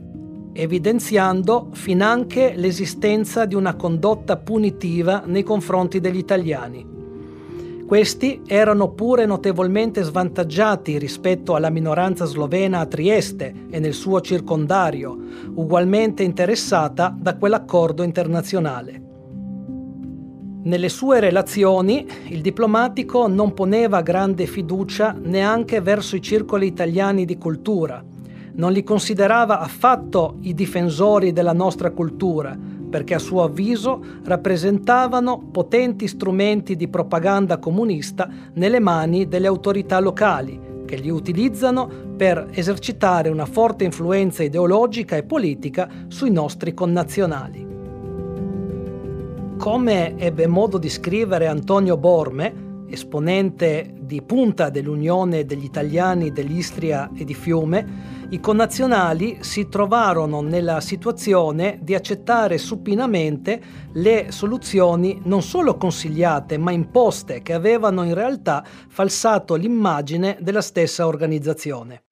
evidenziando 0.53 1.69
finanche 1.71 2.53
l'esistenza 2.55 3.45
di 3.45 3.55
una 3.55 3.75
condotta 3.75 4.37
punitiva 4.37 5.23
nei 5.25 5.43
confronti 5.43 5.99
degli 5.99 6.17
italiani. 6.17 6.91
Questi 7.85 8.41
erano 8.47 8.91
pure 8.91 9.25
notevolmente 9.25 10.01
svantaggiati 10.03 10.97
rispetto 10.97 11.53
alla 11.53 11.69
minoranza 11.69 12.25
slovena 12.25 12.79
a 12.79 12.85
Trieste 12.85 13.53
e 13.69 13.79
nel 13.79 13.93
suo 13.93 14.21
circondario, 14.21 15.17
ugualmente 15.55 16.23
interessata 16.23 17.15
da 17.15 17.35
quell'accordo 17.35 18.03
internazionale. 18.03 19.02
Nelle 20.63 20.87
sue 20.87 21.19
relazioni 21.19 22.07
il 22.29 22.39
diplomatico 22.39 23.27
non 23.27 23.53
poneva 23.53 24.01
grande 24.01 24.45
fiducia 24.45 25.13
neanche 25.21 25.81
verso 25.81 26.15
i 26.15 26.21
circoli 26.21 26.67
italiani 26.67 27.25
di 27.25 27.37
cultura, 27.37 28.01
non 28.55 28.71
li 28.71 28.81
considerava 28.81 29.59
affatto 29.59 30.37
i 30.41 30.53
difensori 30.53 31.33
della 31.33 31.51
nostra 31.51 31.91
cultura, 31.91 32.57
perché 32.89 33.15
a 33.15 33.19
suo 33.19 33.43
avviso 33.43 34.01
rappresentavano 34.23 35.49
potenti 35.51 36.07
strumenti 36.07 36.77
di 36.77 36.87
propaganda 36.87 37.57
comunista 37.57 38.29
nelle 38.53 38.79
mani 38.79 39.27
delle 39.27 39.47
autorità 39.47 39.99
locali, 39.99 40.57
che 40.85 40.95
li 40.95 41.09
utilizzano 41.09 41.89
per 42.15 42.47
esercitare 42.51 43.27
una 43.27 43.45
forte 43.45 43.83
influenza 43.83 44.43
ideologica 44.43 45.17
e 45.17 45.23
politica 45.23 45.89
sui 46.07 46.31
nostri 46.31 46.73
connazionali. 46.73 47.72
Come 49.63 50.17
ebbe 50.17 50.45
modo 50.45 50.77
di 50.77 50.89
scrivere 50.89 51.47
Antonio 51.47 51.95
Borme, 51.95 52.83
esponente 52.89 53.93
di 53.97 54.21
punta 54.21 54.69
dell'Unione 54.69 55.45
degli 55.45 55.63
Italiani 55.63 56.33
dell'Istria 56.33 57.09
e 57.15 57.23
di 57.23 57.33
Fiume, 57.33 58.25
i 58.31 58.41
connazionali 58.41 59.37
si 59.39 59.69
trovarono 59.69 60.41
nella 60.41 60.81
situazione 60.81 61.79
di 61.81 61.95
accettare 61.95 62.57
supinamente 62.57 63.61
le 63.93 64.31
soluzioni 64.31 65.21
non 65.23 65.41
solo 65.41 65.77
consigliate 65.77 66.57
ma 66.57 66.71
imposte 66.71 67.41
che 67.41 67.53
avevano 67.53 68.03
in 68.03 68.15
realtà 68.15 68.65
falsato 68.89 69.55
l'immagine 69.55 70.35
della 70.41 70.61
stessa 70.61 71.07
organizzazione. 71.07 72.03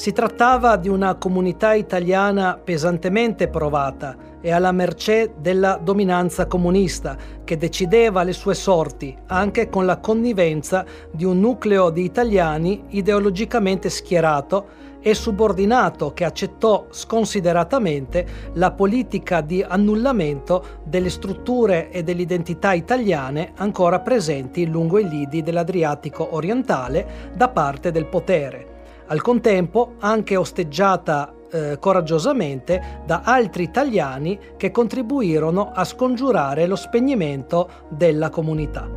Si 0.00 0.12
trattava 0.12 0.76
di 0.76 0.88
una 0.88 1.16
comunità 1.16 1.74
italiana 1.74 2.56
pesantemente 2.56 3.48
provata 3.48 4.16
e 4.40 4.50
alla 4.50 4.72
mercé 4.72 5.34
della 5.36 5.78
dominanza 5.78 6.46
comunista, 6.46 7.18
che 7.44 7.58
decideva 7.58 8.22
le 8.22 8.32
sue 8.32 8.54
sorti 8.54 9.14
anche 9.26 9.68
con 9.68 9.84
la 9.84 9.98
connivenza 9.98 10.86
di 11.12 11.26
un 11.26 11.38
nucleo 11.38 11.90
di 11.90 12.02
italiani 12.02 12.84
ideologicamente 12.88 13.90
schierato 13.90 14.68
e 15.00 15.12
subordinato 15.12 16.14
che 16.14 16.24
accettò 16.24 16.86
sconsideratamente 16.88 18.26
la 18.54 18.70
politica 18.70 19.42
di 19.42 19.62
annullamento 19.62 20.78
delle 20.82 21.10
strutture 21.10 21.90
e 21.90 22.02
dell'identità 22.02 22.72
italiane 22.72 23.52
ancora 23.56 24.00
presenti 24.00 24.66
lungo 24.66 24.98
i 24.98 25.06
lidi 25.06 25.42
dell'Adriatico 25.42 26.34
orientale 26.34 27.32
da 27.36 27.50
parte 27.50 27.90
del 27.90 28.06
potere 28.06 28.69
al 29.10 29.22
contempo 29.22 29.94
anche 29.98 30.36
osteggiata 30.36 31.34
eh, 31.50 31.78
coraggiosamente 31.80 33.02
da 33.04 33.22
altri 33.24 33.64
italiani 33.64 34.38
che 34.56 34.70
contribuirono 34.70 35.72
a 35.74 35.84
scongiurare 35.84 36.66
lo 36.66 36.76
spegnimento 36.76 37.68
della 37.88 38.30
comunità. 38.30 38.88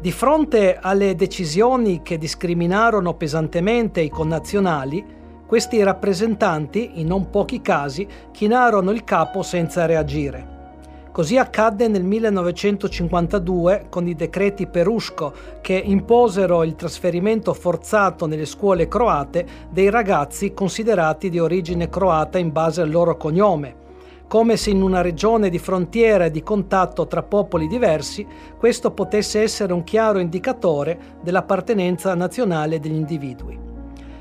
Di 0.00 0.12
fronte 0.12 0.78
alle 0.80 1.14
decisioni 1.14 2.00
che 2.00 2.16
discriminarono 2.16 3.14
pesantemente 3.14 4.00
i 4.00 4.08
connazionali, 4.08 5.18
questi 5.46 5.82
rappresentanti, 5.82 7.00
in 7.00 7.08
non 7.08 7.28
pochi 7.28 7.60
casi, 7.60 8.08
chinarono 8.30 8.92
il 8.92 9.04
capo 9.04 9.42
senza 9.42 9.84
reagire. 9.84 10.59
Così 11.20 11.36
accadde 11.36 11.86
nel 11.86 12.02
1952 12.02 13.88
con 13.90 14.08
i 14.08 14.14
decreti 14.14 14.66
Perusco 14.66 15.34
che 15.60 15.74
imposero 15.74 16.64
il 16.64 16.74
trasferimento 16.76 17.52
forzato 17.52 18.24
nelle 18.24 18.46
scuole 18.46 18.88
croate 18.88 19.46
dei 19.68 19.90
ragazzi 19.90 20.54
considerati 20.54 21.28
di 21.28 21.38
origine 21.38 21.90
croata 21.90 22.38
in 22.38 22.50
base 22.52 22.80
al 22.80 22.88
loro 22.88 23.18
cognome. 23.18 23.74
Come 24.28 24.56
se 24.56 24.70
in 24.70 24.80
una 24.80 25.02
regione 25.02 25.50
di 25.50 25.58
frontiera 25.58 26.24
e 26.24 26.30
di 26.30 26.42
contatto 26.42 27.06
tra 27.06 27.22
popoli 27.22 27.66
diversi 27.66 28.26
questo 28.56 28.90
potesse 28.92 29.42
essere 29.42 29.74
un 29.74 29.84
chiaro 29.84 30.20
indicatore 30.20 31.18
dell'appartenenza 31.20 32.14
nazionale 32.14 32.80
degli 32.80 32.94
individui. 32.94 33.69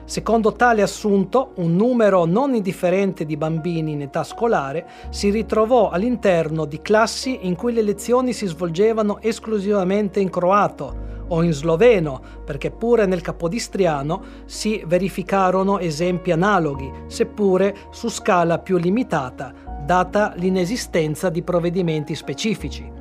Secondo 0.10 0.54
tale 0.54 0.82
assunto, 0.82 1.52
un 1.58 1.76
numero 1.76 2.26
non 2.26 2.56
indifferente 2.56 3.28
di 3.28 3.38
bambini 3.38 3.92
in 3.92 4.02
età 4.02 4.24
scolare 4.24 4.88
si 5.12 5.30
ritrovò 5.30 5.92
all'interno 5.92 6.66
di 6.66 6.82
classi 6.82 7.46
in 7.46 7.56
cui 7.56 7.74
le 7.74 7.84
lezioni 7.84 8.34
si 8.34 8.48
svolgevano 8.48 9.22
esclusivamente 9.22 10.20
in 10.20 10.32
croato 10.32 11.26
o 11.28 11.44
in 11.44 11.52
sloveno, 11.52 12.20
perché 12.44 12.72
pure 12.72 13.06
nel 13.06 13.22
capodistriano 13.22 14.24
si 14.46 14.82
verificarono 14.84 15.78
esempi 15.78 16.32
analoghi, 16.32 16.92
seppure 17.06 17.76
su 17.92 18.10
scala 18.10 18.58
più 18.58 18.78
limitata, 18.78 19.54
data 19.86 20.34
l'inesistenza 20.38 21.30
di 21.30 21.44
provvedimenti 21.44 22.16
specifici. 22.16 22.92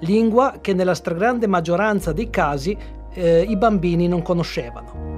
Lingua 0.00 0.56
che 0.60 0.74
nella 0.74 0.96
stragrande 0.96 1.46
maggioranza 1.46 2.12
dei 2.12 2.30
casi 2.30 2.76
eh, 3.12 3.42
i 3.42 3.56
bambini 3.56 4.08
non 4.08 4.22
conoscevano. 4.22 5.17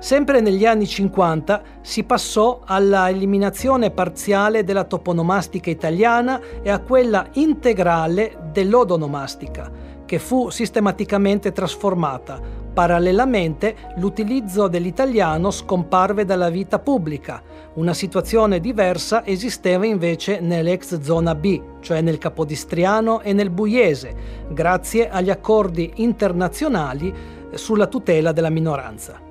Sempre 0.00 0.40
negli 0.40 0.64
anni 0.64 0.86
50 0.86 1.62
si 1.80 2.04
passò 2.04 2.60
alla 2.64 3.08
eliminazione 3.08 3.90
parziale 3.90 4.62
della 4.62 4.84
toponomastica 4.84 5.70
italiana 5.70 6.40
e 6.62 6.70
a 6.70 6.78
quella 6.78 7.26
integrale 7.32 8.38
dell'odonomastica, 8.52 9.68
che 10.06 10.20
fu 10.20 10.50
sistematicamente 10.50 11.50
trasformata. 11.50 12.40
Parallelamente 12.72 13.74
l'utilizzo 13.96 14.68
dell'italiano 14.68 15.50
scomparve 15.50 16.24
dalla 16.24 16.48
vita 16.48 16.78
pubblica. 16.78 17.42
Una 17.74 17.92
situazione 17.92 18.60
diversa 18.60 19.26
esisteva 19.26 19.84
invece 19.84 20.38
nell'ex 20.38 21.00
zona 21.00 21.34
B, 21.34 21.60
cioè 21.80 22.02
nel 22.02 22.18
Capodistriano 22.18 23.20
e 23.20 23.32
nel 23.32 23.50
Buiese, 23.50 24.14
grazie 24.48 25.10
agli 25.10 25.30
accordi 25.30 25.90
internazionali 25.96 27.12
sulla 27.54 27.88
tutela 27.88 28.30
della 28.30 28.50
minoranza. 28.50 29.26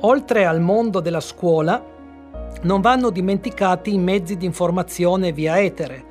Oltre 0.00 0.44
al 0.44 0.60
mondo 0.60 1.00
della 1.00 1.20
scuola, 1.20 1.82
non 2.62 2.80
vanno 2.80 3.10
dimenticati 3.10 3.94
i 3.94 3.98
mezzi 3.98 4.36
di 4.36 4.44
informazione 4.44 5.32
via 5.32 5.58
etere, 5.58 6.04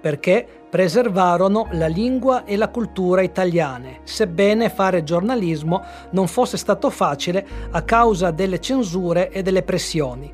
perché 0.00 0.46
preservarono 0.68 1.66
la 1.72 1.86
lingua 1.86 2.44
e 2.44 2.56
la 2.56 2.68
cultura 2.68 3.20
italiane, 3.20 4.00
sebbene 4.04 4.68
fare 4.68 5.02
giornalismo 5.02 5.82
non 6.10 6.28
fosse 6.28 6.56
stato 6.56 6.88
facile 6.88 7.46
a 7.72 7.82
causa 7.82 8.30
delle 8.30 8.60
censure 8.60 9.30
e 9.30 9.42
delle 9.42 9.62
pressioni. 9.62 10.32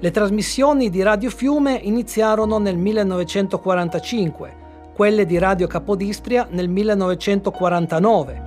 Le 0.00 0.10
trasmissioni 0.10 0.90
di 0.90 1.02
Radio 1.02 1.28
Fiume 1.28 1.78
iniziarono 1.82 2.58
nel 2.58 2.76
1945, 2.76 4.56
quelle 4.94 5.26
di 5.26 5.38
Radio 5.38 5.66
Capodistria 5.66 6.46
nel 6.50 6.68
1949. 6.68 8.42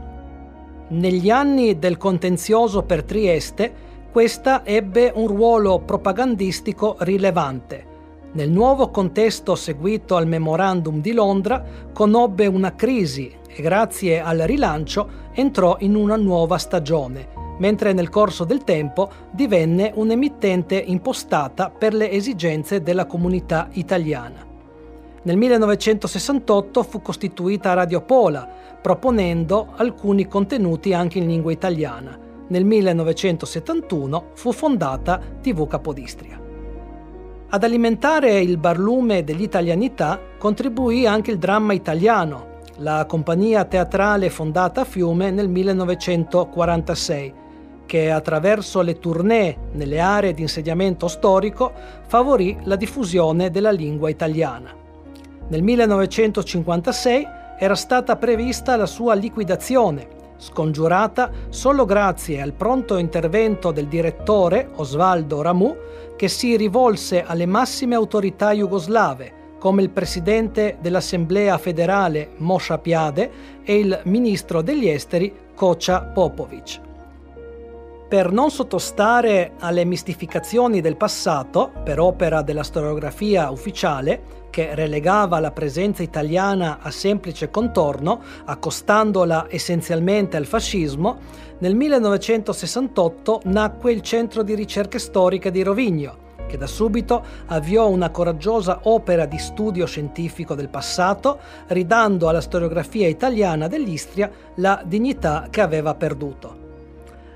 Negli 0.89 1.29
anni 1.29 1.77
del 1.79 1.97
contenzioso 1.97 2.83
per 2.83 3.03
Trieste, 3.03 3.89
questa 4.11 4.65
ebbe 4.65 5.09
un 5.15 5.25
ruolo 5.27 5.79
propagandistico 5.79 6.97
rilevante. 6.99 7.87
Nel 8.33 8.49
nuovo 8.49 8.89
contesto 8.89 9.55
seguito 9.55 10.17
al 10.17 10.27
memorandum 10.27 10.99
di 10.99 11.13
Londra 11.13 11.63
conobbe 11.93 12.45
una 12.45 12.75
crisi 12.75 13.33
e 13.47 13.61
grazie 13.61 14.19
al 14.19 14.39
rilancio 14.39 15.29
entrò 15.31 15.77
in 15.79 15.95
una 15.95 16.17
nuova 16.17 16.57
stagione, 16.57 17.29
mentre 17.59 17.93
nel 17.93 18.09
corso 18.09 18.43
del 18.43 18.65
tempo 18.65 19.09
divenne 19.31 19.93
un'emittente 19.95 20.75
impostata 20.75 21.69
per 21.69 21.93
le 21.93 22.11
esigenze 22.11 22.81
della 22.81 23.05
comunità 23.05 23.69
italiana. 23.71 24.45
Nel 25.23 25.37
1968 25.37 26.83
fu 26.83 27.01
costituita 27.01 27.73
Radio 27.73 28.01
Pola, 28.01 28.45
proponendo 28.81 29.69
alcuni 29.77 30.27
contenuti 30.27 30.93
anche 30.93 31.19
in 31.19 31.27
lingua 31.27 31.53
italiana 31.53 32.29
nel 32.51 32.65
1971 32.65 34.31
fu 34.33 34.51
fondata 34.51 35.19
TV 35.41 35.67
Capodistria. 35.67 36.39
Ad 37.53 37.63
alimentare 37.63 38.39
il 38.39 38.57
barlume 38.57 39.23
dell'italianità 39.23 40.19
contribuì 40.37 41.05
anche 41.05 41.31
il 41.31 41.37
dramma 41.37 41.73
italiano, 41.73 42.59
la 42.77 43.05
compagnia 43.07 43.63
teatrale 43.65 44.29
fondata 44.29 44.81
a 44.81 44.85
Fiume 44.85 45.31
nel 45.31 45.47
1946, 45.47 47.33
che 47.85 48.11
attraverso 48.11 48.81
le 48.81 48.99
tournée 48.99 49.57
nelle 49.71 49.99
aree 49.99 50.33
di 50.33 50.41
insediamento 50.41 51.07
storico 51.07 51.71
favorì 52.07 52.57
la 52.63 52.75
diffusione 52.75 53.49
della 53.49 53.71
lingua 53.71 54.09
italiana. 54.09 54.73
Nel 55.47 55.63
1956 55.63 57.27
era 57.59 57.75
stata 57.75 58.15
prevista 58.17 58.75
la 58.75 58.85
sua 58.85 59.13
liquidazione 59.13 60.19
scongiurata 60.41 61.29
solo 61.49 61.85
grazie 61.85 62.41
al 62.41 62.53
pronto 62.53 62.97
intervento 62.97 63.71
del 63.71 63.87
direttore 63.87 64.71
Osvaldo 64.75 65.43
Ramu 65.43 65.75
che 66.17 66.27
si 66.27 66.57
rivolse 66.57 67.23
alle 67.23 67.45
massime 67.45 67.93
autorità 67.93 68.51
jugoslave 68.51 69.39
come 69.59 69.83
il 69.83 69.91
presidente 69.91 70.77
dell'Assemblea 70.81 71.59
federale 71.59 72.31
Mosha 72.37 72.79
Piade 72.79 73.31
e 73.63 73.77
il 73.77 74.01
ministro 74.05 74.63
degli 74.63 74.87
esteri 74.89 75.31
Kocha 75.53 76.01
Popovic. 76.01 76.90
Per 78.11 78.29
non 78.29 78.51
sottostare 78.51 79.53
alle 79.59 79.85
mistificazioni 79.85 80.81
del 80.81 80.97
passato, 80.97 81.71
per 81.81 81.97
opera 82.01 82.41
della 82.41 82.61
storiografia 82.61 83.49
ufficiale, 83.49 84.49
che 84.49 84.75
relegava 84.75 85.39
la 85.39 85.51
presenza 85.51 86.03
italiana 86.03 86.79
a 86.81 86.91
semplice 86.91 87.49
contorno, 87.49 88.21
accostandola 88.43 89.45
essenzialmente 89.49 90.35
al 90.35 90.45
fascismo, 90.45 91.19
nel 91.59 91.73
1968 91.73 93.43
nacque 93.45 93.93
il 93.93 94.01
Centro 94.01 94.43
di 94.43 94.55
ricerche 94.55 94.99
storiche 94.99 95.49
di 95.49 95.63
Rovigno, 95.63 96.35
che 96.47 96.57
da 96.57 96.67
subito 96.67 97.23
avviò 97.45 97.87
una 97.87 98.09
coraggiosa 98.09 98.81
opera 98.83 99.25
di 99.25 99.37
studio 99.37 99.85
scientifico 99.85 100.53
del 100.53 100.67
passato, 100.67 101.39
ridando 101.67 102.27
alla 102.27 102.41
storiografia 102.41 103.07
italiana 103.07 103.69
dell'Istria 103.69 104.29
la 104.55 104.83
dignità 104.85 105.47
che 105.49 105.61
aveva 105.61 105.95
perduto. 105.95 106.60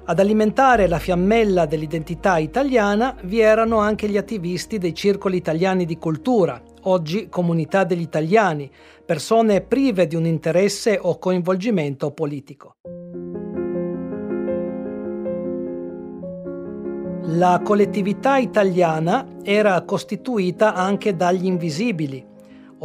Ad 0.08 0.20
alimentare 0.20 0.88
la 0.88 1.00
fiammella 1.00 1.66
dell'identità 1.66 2.38
italiana 2.38 3.16
vi 3.24 3.40
erano 3.40 3.80
anche 3.80 4.08
gli 4.08 4.18
attivisti 4.18 4.78
dei 4.78 4.94
circoli 4.94 5.36
italiani 5.36 5.84
di 5.84 5.98
cultura, 5.98 6.62
oggi 6.84 7.28
comunità 7.28 7.84
degli 7.86 8.02
italiani, 8.02 8.70
persone 9.04 9.62
prive 9.62 10.06
di 10.06 10.16
un 10.16 10.28
interesse 10.28 11.00
o 11.02 11.18
coinvolgimento 11.18 12.12
politico. 12.12 12.76
La 17.30 17.60
collettività 17.64 18.38
italiana 18.38 19.26
era 19.42 19.82
costituita 19.82 20.76
anche 20.76 21.16
dagli 21.16 21.46
invisibili, 21.48 22.24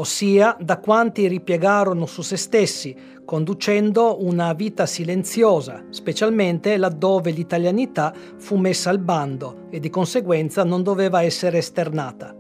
ossia 0.01 0.57
da 0.59 0.79
quanti 0.79 1.29
ripiegarono 1.29 2.07
su 2.07 2.23
se 2.23 2.37
stessi, 2.37 2.97
conducendo 3.23 4.25
una 4.25 4.55
vita 4.55 4.87
silenziosa, 4.87 5.85
specialmente 5.91 6.79
laddove 6.79 7.31
l'italianità 7.31 8.13
fu 8.39 8.57
messa 8.57 8.89
al 8.89 8.99
bando 8.99 9.67
e 9.69 9.79
di 9.79 9.91
conseguenza 9.91 10.65
non 10.65 10.83
doveva 10.83 11.23
essere 11.23 11.59
esternata, 11.59 12.35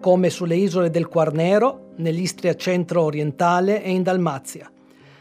come 0.00 0.30
sulle 0.30 0.56
isole 0.56 0.90
del 0.90 1.06
Quarnero, 1.06 1.92
nell'Istria 1.98 2.56
centro-orientale 2.56 3.82
e 3.84 3.92
in 3.92 4.02
Dalmazia. 4.02 4.68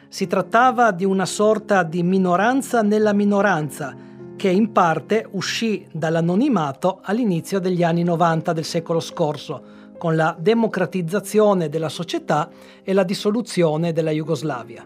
Si 0.10 0.26
trattava 0.26 0.92
di 0.92 1.06
una 1.06 1.26
sorta 1.26 1.84
di 1.84 2.02
minoranza 2.02 2.82
nella 2.82 3.14
minoranza, 3.14 3.96
che 4.36 4.50
in 4.50 4.72
parte 4.72 5.28
uscì 5.32 5.86
dall'anonimato 5.92 7.00
all'inizio 7.04 7.60
degli 7.60 7.84
anni 7.84 8.04
90 8.04 8.54
del 8.54 8.66
secolo 8.66 9.00
scorso, 9.00 9.75
con 9.98 10.16
la 10.16 10.36
democratizzazione 10.38 11.70
della 11.70 11.90
società 11.90 12.50
e 12.84 12.94
la 12.94 13.04
dissoluzione 13.04 13.94
della 13.94 14.12
Jugoslavia. 14.12 14.86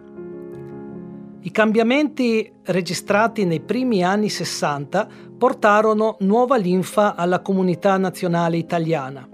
I 1.41 1.51
cambiamenti 1.51 2.51
registrati 2.65 3.45
nei 3.45 3.61
primi 3.61 4.03
anni 4.03 4.27
60 4.27 5.07
portarono 5.37 6.17
nuova 6.19 6.57
linfa 6.57 7.15
alla 7.15 7.39
comunità 7.39 7.95
nazionale 7.97 8.57
italiana. 8.57 9.27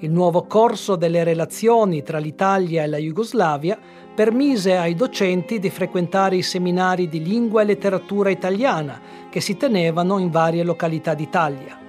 Il 0.00 0.10
nuovo 0.10 0.46
corso 0.46 0.96
delle 0.96 1.22
relazioni 1.22 2.02
tra 2.02 2.18
l'Italia 2.18 2.82
e 2.82 2.88
la 2.88 2.96
Jugoslavia 2.96 3.78
permise 4.14 4.76
ai 4.76 4.94
docenti 4.94 5.60
di 5.60 5.70
frequentare 5.70 6.36
i 6.36 6.42
seminari 6.42 7.08
di 7.08 7.22
lingua 7.22 7.62
e 7.62 7.66
letteratura 7.66 8.30
italiana 8.30 9.00
che 9.30 9.40
si 9.40 9.56
tenevano 9.56 10.18
in 10.18 10.30
varie 10.30 10.64
località 10.64 11.14
d'Italia. 11.14 11.83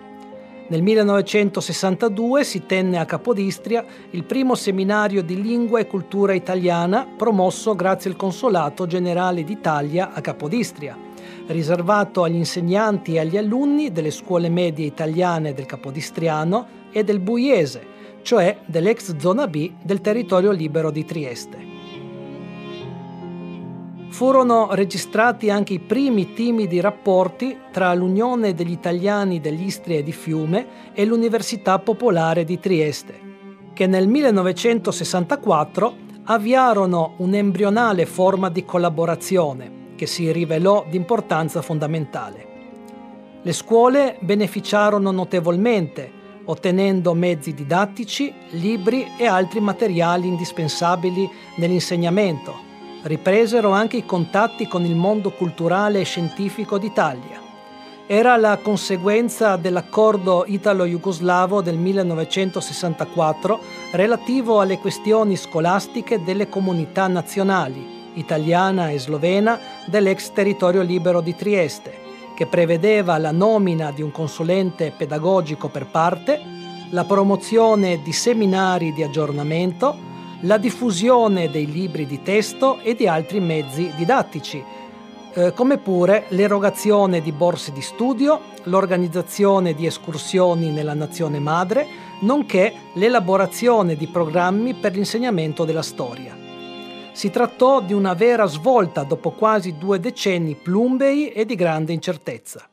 Nel 0.68 0.82
1962 0.82 2.44
si 2.44 2.66
tenne 2.66 2.98
a 2.98 3.06
Capodistria 3.06 3.86
il 4.10 4.24
primo 4.24 4.56
seminario 4.56 5.22
di 5.22 5.40
lingua 5.40 5.80
e 5.80 5.86
cultura 5.86 6.34
italiana 6.34 7.06
promosso 7.06 7.76
grazie 7.76 8.10
al 8.10 8.16
Consolato 8.16 8.88
Generale 8.88 9.44
d'Italia 9.44 10.12
a 10.12 10.22
Capodistria, 10.22 10.98
riservato 11.48 12.24
agli 12.24 12.38
insegnanti 12.38 13.14
e 13.14 13.20
agli 13.20 13.38
alunni 13.38 13.92
delle 13.92 14.10
scuole 14.10 14.50
medie 14.50 14.88
italiane 14.88 15.54
del 15.54 15.68
Capodistriano 15.68 16.68
e 16.92 17.04
del 17.04 17.20
Buiese, 17.20 17.86
cioè 18.24 18.58
dell'ex 18.66 19.18
zona 19.18 19.46
B 19.48 19.70
del 19.84 20.02
territorio 20.02 20.50
libero 20.50 20.90
di 20.90 21.06
Trieste. 21.06 21.75
Furono 24.16 24.70
registrati 24.72 25.50
anche 25.50 25.74
i 25.74 25.80
primi 25.80 26.32
timidi 26.32 26.80
rapporti 26.80 27.58
tra 27.70 27.94
l'Unione 27.94 28.54
degli 28.54 28.72
Italiani 28.72 29.42
dell'Istria 29.42 29.98
e 29.98 30.04
di 30.04 30.14
Fiume 30.14 30.94
e 30.94 31.04
l'Università 31.04 31.80
Popolare 31.80 32.46
di 32.46 32.58
Trieste, 32.58 33.20
che 33.74 33.88
nel 33.88 34.08
1964 34.08 35.96
avviarono 36.24 37.16
un'embrionale 37.18 38.06
forma 38.06 38.50
di 38.50 38.64
collaborazione 38.64 39.96
che 39.96 40.06
si 40.06 40.32
rivelò 40.32 40.86
di 40.90 40.96
importanza 40.96 41.62
fondamentale. 41.62 42.48
Le 43.42 43.52
scuole 43.52 44.16
beneficiarono 44.22 45.12
notevolmente, 45.12 46.10
ottenendo 46.46 47.14
mezzi 47.14 47.54
didattici, 47.54 48.34
libri 48.52 49.08
e 49.18 49.26
altri 49.26 49.60
materiali 49.60 50.26
indispensabili 50.26 51.30
nell'insegnamento, 51.58 52.75
ripresero 53.06 53.70
anche 53.70 53.98
i 53.98 54.06
contatti 54.06 54.68
con 54.68 54.84
il 54.84 54.96
mondo 54.96 55.32
culturale 55.32 56.00
e 56.00 56.06
scientifico 56.06 56.80
d'Italia. 56.80 57.42
Era 58.08 58.36
la 58.36 58.58
conseguenza 58.58 59.56
dell'accordo 59.56 60.44
italo-jugoslavo 60.48 61.62
del 61.62 61.78
1964 61.78 63.60
relativo 63.92 64.60
alle 64.60 64.80
questioni 64.80 65.36
scolastiche 65.36 66.24
delle 66.24 66.50
comunità 66.50 67.08
nazionali, 67.08 68.12
italiana 68.14 68.90
e 68.90 69.00
slovena, 69.00 69.60
dell'ex 69.86 70.32
territorio 70.32 70.82
libero 70.82 71.22
di 71.22 71.36
Trieste, 71.36 72.00
che 72.36 72.48
prevedeva 72.48 73.18
la 73.18 73.32
nomina 73.32 73.92
di 73.92 74.02
un 74.02 74.12
consulente 74.12 74.92
pedagogico 74.96 75.68
per 75.68 75.86
parte, 75.88 76.42
la 76.90 77.04
promozione 77.06 78.02
di 78.02 78.14
seminari 78.14 78.94
di 78.94 79.04
aggiornamento, 79.04 80.14
la 80.46 80.58
diffusione 80.58 81.50
dei 81.50 81.66
libri 81.66 82.06
di 82.06 82.22
testo 82.22 82.80
e 82.80 82.96
di 82.96 83.08
altri 83.08 83.40
mezzi 83.40 83.92
didattici, 83.96 84.64
eh, 85.34 85.54
come 85.54 85.80
pure 85.80 86.26
l'erogazione 86.30 87.22
di 87.22 87.32
borse 87.32 87.72
di 87.72 87.82
studio, 87.82 88.40
l'organizzazione 88.64 89.74
di 89.74 89.88
escursioni 89.88 90.70
nella 90.70 90.94
nazione 90.94 91.40
madre, 91.40 91.88
nonché 92.22 92.74
l'elaborazione 92.94 93.96
di 93.96 94.08
programmi 94.08 94.76
per 94.76 94.94
l'insegnamento 94.94 95.66
della 95.66 95.82
storia. 95.82 96.38
Si 97.12 97.32
trattò 97.32 97.82
di 97.82 97.94
una 97.94 98.14
vera 98.14 98.46
svolta 98.46 99.04
dopo 99.04 99.32
quasi 99.32 99.78
due 99.78 100.00
decenni 100.00 100.56
plumbei 100.56 101.30
e 101.30 101.46
di 101.46 101.56
grande 101.56 101.92
incertezza. 101.92 102.68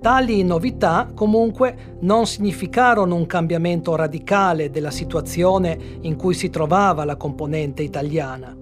Tali 0.00 0.42
novità 0.44 1.10
comunque 1.14 1.98
non 2.00 2.26
significarono 2.26 3.16
un 3.16 3.26
cambiamento 3.26 3.94
radicale 3.96 4.70
della 4.70 4.90
situazione 4.90 5.78
in 6.00 6.16
cui 6.16 6.32
si 6.32 6.48
trovava 6.48 7.04
la 7.04 7.16
componente 7.16 7.82
italiana. 7.82 8.56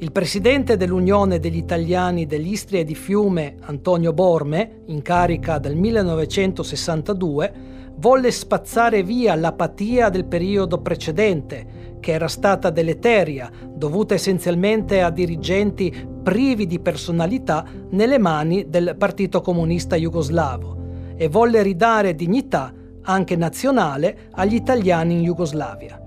Il 0.00 0.12
presidente 0.12 0.76
dell'Unione 0.76 1.38
degli 1.38 1.56
Italiani 1.56 2.26
dell'Istria 2.26 2.80
e 2.80 2.84
di 2.84 2.94
Fiume, 2.94 3.54
Antonio 3.60 4.12
Borme, 4.12 4.82
in 4.88 5.00
carica 5.00 5.56
dal 5.56 5.74
1962, 5.74 7.52
volle 7.96 8.30
spazzare 8.30 9.02
via 9.02 9.34
l'apatia 9.36 10.10
del 10.10 10.26
periodo 10.26 10.82
precedente, 10.82 11.96
che 11.98 12.12
era 12.12 12.28
stata 12.28 12.68
deleteria, 12.68 13.50
dovuta 13.74 14.12
essenzialmente 14.12 15.00
a 15.00 15.10
dirigenti 15.10 16.16
privi 16.28 16.66
di 16.66 16.78
personalità 16.78 17.64
nelle 17.92 18.18
mani 18.18 18.68
del 18.68 18.96
Partito 18.98 19.40
Comunista 19.40 19.96
Jugoslavo, 19.96 20.76
e 21.16 21.26
volle 21.26 21.62
ridare 21.62 22.14
dignità, 22.14 22.70
anche 23.04 23.34
nazionale, 23.34 24.28
agli 24.32 24.52
italiani 24.52 25.14
in 25.14 25.22
Jugoslavia. 25.22 25.98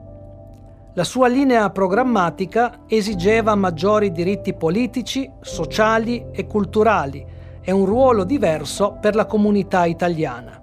La 0.93 1.03
sua 1.03 1.27
linea 1.27 1.71
programmatica 1.71 2.81
esigeva 2.85 3.55
maggiori 3.55 4.11
diritti 4.11 4.53
politici, 4.53 5.27
sociali 5.41 6.25
e 6.31 6.45
culturali 6.45 7.25
e 7.59 7.71
un 7.71 7.85
ruolo 7.85 8.23
diverso 8.23 8.99
per 9.01 9.15
la 9.15 9.25
comunità 9.25 9.85
italiana. 9.85 10.61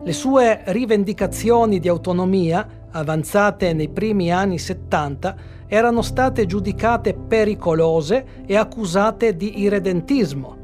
Le 0.00 0.12
sue 0.12 0.60
rivendicazioni 0.66 1.80
di 1.80 1.88
autonomia, 1.88 2.64
avanzate 2.90 3.72
nei 3.72 3.88
primi 3.88 4.32
anni 4.32 4.58
70, 4.58 5.58
erano 5.66 6.02
state 6.02 6.46
giudicate 6.46 7.14
pericolose 7.14 8.24
e 8.46 8.56
accusate 8.56 9.36
di 9.36 9.60
irredentismo. 9.60 10.58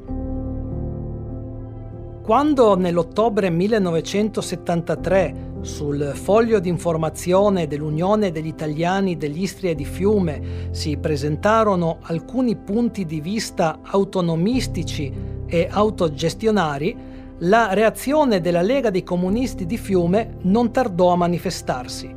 Quando 2.23 2.77
nell'ottobre 2.77 3.51
1973 3.51 5.55
sul 5.61 6.11
foglio 6.15 6.59
di 6.59 6.69
informazione 6.69 7.69
dell'Unione 7.69 8.33
degli 8.33 8.49
Italiani 8.49 9.17
dell'Istria 9.17 9.71
e 9.71 9.77
di 9.77 9.85
Fiume 9.85 10.69
si 10.71 10.97
presentarono 10.97 11.99
alcuni 12.03 12.57
punti 12.57 13.05
di 13.05 13.21
vista 13.21 13.79
autonomistici 13.83 15.13
e 15.47 15.69
autogestionari, 15.71 17.06
la 17.41 17.75
reazione 17.75 18.41
della 18.41 18.63
Lega 18.63 18.89
dei 18.89 19.03
Comunisti 19.03 19.67
di 19.67 19.77
Fiume 19.77 20.37
non 20.43 20.73
tardò 20.73 21.13
a 21.13 21.17
manifestarsi. 21.17 22.15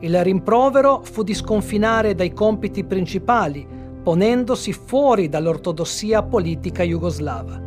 Il 0.00 0.22
rimprovero 0.22 1.00
fu 1.04 1.22
di 1.22 1.32
sconfinare 1.32 2.14
dai 2.14 2.34
compiti 2.34 2.84
principali, 2.84 3.66
ponendosi 4.02 4.74
fuori 4.74 5.30
dall'ortodossia 5.30 6.22
politica 6.24 6.82
jugoslava. 6.82 7.60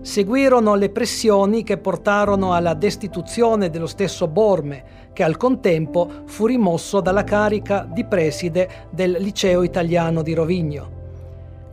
Seguirono 0.00 0.74
le 0.74 0.90
pressioni 0.90 1.62
che 1.62 1.78
portarono 1.78 2.52
alla 2.52 2.74
destituzione 2.74 3.70
dello 3.70 3.86
stesso 3.86 4.26
Borme, 4.26 5.10
che 5.12 5.22
al 5.22 5.36
contempo 5.36 6.10
fu 6.24 6.46
rimosso 6.46 7.00
dalla 7.00 7.22
carica 7.22 7.88
di 7.88 8.04
preside 8.04 8.86
del 8.90 9.16
liceo 9.20 9.62
italiano 9.62 10.22
di 10.22 10.34
Rovigno. 10.34 10.94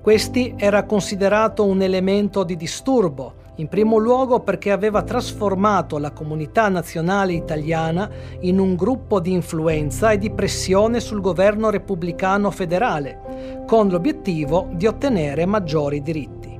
Questi 0.01 0.53
era 0.57 0.83
considerato 0.83 1.65
un 1.65 1.81
elemento 1.81 2.43
di 2.43 2.55
disturbo, 2.55 3.41
in 3.55 3.67
primo 3.67 3.97
luogo 3.97 4.39
perché 4.39 4.71
aveva 4.71 5.03
trasformato 5.03 5.99
la 5.99 6.09
comunità 6.11 6.69
nazionale 6.69 7.33
italiana 7.33 8.09
in 8.39 8.57
un 8.57 8.73
gruppo 8.75 9.19
di 9.19 9.31
influenza 9.31 10.09
e 10.11 10.17
di 10.17 10.31
pressione 10.31 10.99
sul 10.99 11.21
governo 11.21 11.69
repubblicano 11.69 12.49
federale, 12.49 13.61
con 13.67 13.89
l'obiettivo 13.89 14.69
di 14.71 14.87
ottenere 14.87 15.45
maggiori 15.45 16.01
diritti. 16.01 16.59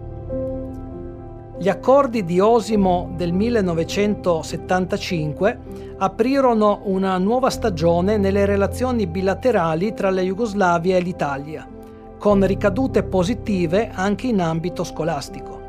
Gli 1.58 1.70
accordi 1.70 2.24
di 2.26 2.40
Osimo 2.40 3.12
del 3.16 3.32
1975 3.32 5.60
aprirono 5.98 6.82
una 6.84 7.18
nuova 7.18 7.50
stagione 7.50 8.18
nelle 8.18 8.46
relazioni 8.46 9.08
bilaterali 9.08 9.94
tra 9.94 10.12
la 10.12 10.22
Jugoslavia 10.22 10.98
e 10.98 11.02
l'Italia, 11.02 11.68
con 12.20 12.46
ricadute 12.46 13.02
positive 13.04 13.90
anche 13.94 14.28
in 14.28 14.42
ambito 14.42 14.84
scolastico. 14.84 15.63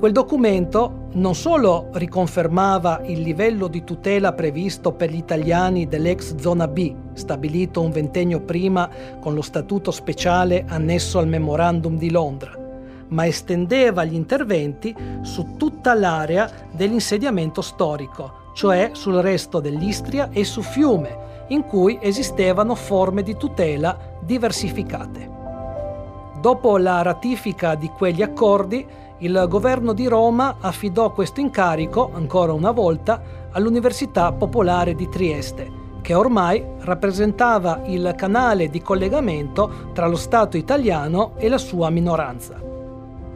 Quel 0.00 0.12
documento 0.12 1.08
non 1.12 1.34
solo 1.34 1.88
riconfermava 1.92 3.02
il 3.04 3.20
livello 3.20 3.68
di 3.68 3.84
tutela 3.84 4.32
previsto 4.32 4.92
per 4.92 5.10
gli 5.10 5.18
italiani 5.18 5.88
dell'ex 5.88 6.36
zona 6.36 6.66
B, 6.66 6.94
stabilito 7.12 7.82
un 7.82 7.90
ventennio 7.90 8.40
prima 8.40 8.88
con 9.20 9.34
lo 9.34 9.42
statuto 9.42 9.90
speciale 9.90 10.64
annesso 10.66 11.18
al 11.18 11.28
memorandum 11.28 11.98
di 11.98 12.10
Londra, 12.10 12.50
ma 13.08 13.26
estendeva 13.26 14.02
gli 14.04 14.14
interventi 14.14 14.96
su 15.20 15.56
tutta 15.58 15.92
l'area 15.92 16.50
dell'insediamento 16.72 17.60
storico, 17.60 18.52
cioè 18.54 18.92
sul 18.94 19.16
resto 19.16 19.60
dell'Istria 19.60 20.30
e 20.32 20.44
su 20.44 20.62
Fiume, 20.62 21.44
in 21.48 21.66
cui 21.66 21.98
esistevano 22.00 22.74
forme 22.74 23.22
di 23.22 23.36
tutela 23.36 23.98
diversificate. 24.22 25.30
Dopo 26.40 26.78
la 26.78 27.02
ratifica 27.02 27.74
di 27.74 27.88
quegli 27.88 28.22
accordi, 28.22 29.08
il 29.20 29.46
governo 29.48 29.92
di 29.92 30.06
Roma 30.06 30.56
affidò 30.60 31.12
questo 31.12 31.40
incarico, 31.40 32.10
ancora 32.14 32.52
una 32.52 32.70
volta, 32.70 33.22
all'Università 33.50 34.32
Popolare 34.32 34.94
di 34.94 35.08
Trieste, 35.10 35.70
che 36.00 36.14
ormai 36.14 36.64
rappresentava 36.78 37.82
il 37.84 38.14
canale 38.16 38.70
di 38.70 38.80
collegamento 38.80 39.90
tra 39.92 40.06
lo 40.06 40.16
Stato 40.16 40.56
italiano 40.56 41.32
e 41.36 41.50
la 41.50 41.58
sua 41.58 41.90
minoranza. 41.90 42.58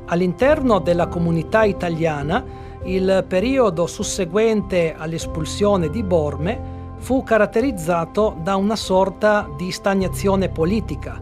All'interno 0.07 0.79
della 0.79 1.07
comunità 1.07 1.65
italiana, 1.65 2.43
il 2.85 3.25
periodo 3.29 3.87
susseguente 3.87 4.95
all'espulsione 4.97 5.91
di 5.91 6.03
Borme 6.03 6.73
fu 6.97 7.23
caratterizzato 7.23 8.37
da 8.43 8.57
una 8.57 8.77
sorta 8.77 9.49
di 9.55 9.71
stagnazione 9.71 10.49
politica, 10.49 11.21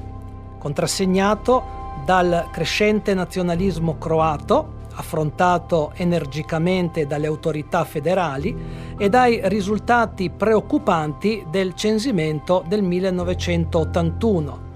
contrassegnato 0.58 1.80
dal 2.04 2.48
crescente 2.50 3.14
nazionalismo 3.14 3.98
croato, 3.98 4.80
affrontato 4.94 5.92
energicamente 5.94 7.06
dalle 7.06 7.26
autorità 7.26 7.84
federali, 7.84 8.54
e 8.98 9.08
dai 9.08 9.40
risultati 9.44 10.30
preoccupanti 10.30 11.46
del 11.50 11.74
censimento 11.74 12.64
del 12.66 12.82
1981, 12.82 14.70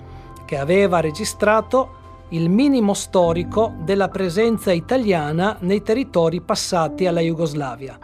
che 0.45 0.59
aveva 0.59 1.01
registrato 1.01 1.91
il 2.31 2.49
minimo 2.49 2.95
storico 2.95 3.75
della 3.83 4.09
presenza 4.09 4.73
italiana 4.73 5.57
nei 5.61 5.83
territori 5.83 6.41
passati 6.41 7.07
alla 7.07 7.21
Jugoslavia. 7.21 7.99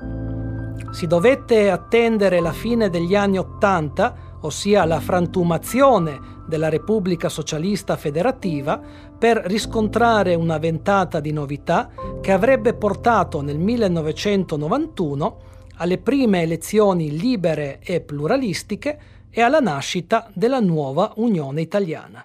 Si 0.92 1.06
dovette 1.06 1.70
attendere 1.70 2.40
la 2.40 2.52
fine 2.52 2.90
degli 2.90 3.16
anni 3.16 3.38
Ottanta, 3.38 4.14
ossia 4.42 4.84
la 4.84 5.00
frantumazione 5.00 6.41
della 6.52 6.68
Repubblica 6.68 7.30
Socialista 7.30 7.96
Federativa 7.96 8.78
per 9.18 9.38
riscontrare 9.46 10.34
una 10.34 10.58
ventata 10.58 11.18
di 11.18 11.32
novità 11.32 11.88
che 12.20 12.30
avrebbe 12.30 12.74
portato 12.74 13.40
nel 13.40 13.58
1991 13.58 15.40
alle 15.76 15.96
prime 15.96 16.42
elezioni 16.42 17.18
libere 17.18 17.78
e 17.82 18.02
pluralistiche 18.02 18.98
e 19.30 19.40
alla 19.40 19.60
nascita 19.60 20.28
della 20.34 20.60
nuova 20.60 21.14
Unione 21.16 21.62
Italiana. 21.62 22.22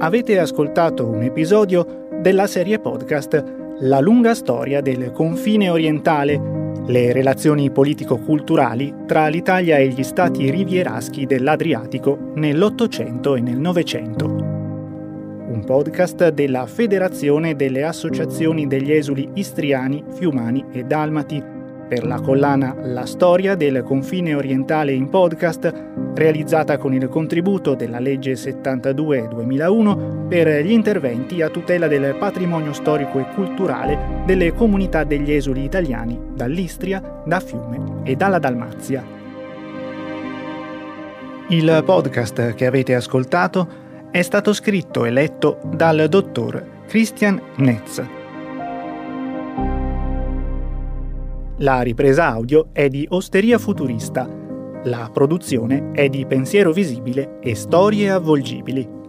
Avete 0.00 0.38
ascoltato 0.38 1.06
un 1.06 1.22
episodio 1.22 2.06
della 2.20 2.46
serie 2.46 2.78
podcast 2.78 3.78
La 3.78 4.00
lunga 4.00 4.34
storia 4.34 4.82
del 4.82 5.10
confine 5.10 5.70
orientale 5.70 6.61
le 6.86 7.12
relazioni 7.12 7.70
politico-culturali 7.70 8.94
tra 9.06 9.28
l'Italia 9.28 9.76
e 9.76 9.88
gli 9.88 10.02
stati 10.02 10.50
rivieraschi 10.50 11.26
dell'Adriatico 11.26 12.32
nell'Ottocento 12.34 13.36
e 13.36 13.40
nel 13.40 13.58
Novecento. 13.58 14.26
Un 14.26 15.62
podcast 15.64 16.28
della 16.30 16.66
Federazione 16.66 17.54
delle 17.54 17.84
Associazioni 17.84 18.66
degli 18.66 18.90
Esuli 18.90 19.28
Istriani, 19.34 20.02
Fiumani 20.14 20.64
e 20.72 20.84
Dalmati 20.84 21.60
per 21.88 22.06
la 22.06 22.20
collana 22.20 22.74
La 22.82 23.06
storia 23.06 23.54
del 23.54 23.82
confine 23.82 24.34
orientale 24.34 24.92
in 24.92 25.08
podcast, 25.08 25.72
realizzata 26.14 26.78
con 26.78 26.94
il 26.94 27.08
contributo 27.08 27.74
della 27.74 27.98
legge 27.98 28.32
72-2001 28.32 30.28
per 30.28 30.64
gli 30.64 30.70
interventi 30.70 31.42
a 31.42 31.48
tutela 31.48 31.88
del 31.88 32.16
patrimonio 32.18 32.72
storico 32.72 33.18
e 33.18 33.26
culturale 33.34 34.22
delle 34.26 34.52
comunità 34.54 35.04
degli 35.04 35.32
esuli 35.32 35.64
italiani 35.64 36.18
dall'Istria, 36.34 37.22
da 37.24 37.40
Fiume 37.40 38.02
e 38.04 38.16
dalla 38.16 38.38
Dalmazia. 38.38 39.04
Il 41.48 41.82
podcast 41.84 42.54
che 42.54 42.66
avete 42.66 42.94
ascoltato 42.94 43.80
è 44.10 44.22
stato 44.22 44.52
scritto 44.52 45.04
e 45.04 45.10
letto 45.10 45.58
dal 45.64 46.06
dottor 46.08 46.64
Christian 46.86 47.40
Netz. 47.56 48.21
La 51.62 51.80
ripresa 51.82 52.26
audio 52.26 52.70
è 52.72 52.88
di 52.88 53.06
Osteria 53.10 53.56
Futurista. 53.56 54.28
La 54.82 55.08
produzione 55.12 55.92
è 55.92 56.08
di 56.08 56.26
Pensiero 56.26 56.72
Visibile 56.72 57.38
e 57.40 57.54
Storie 57.54 58.10
Avvolgibili. 58.10 59.01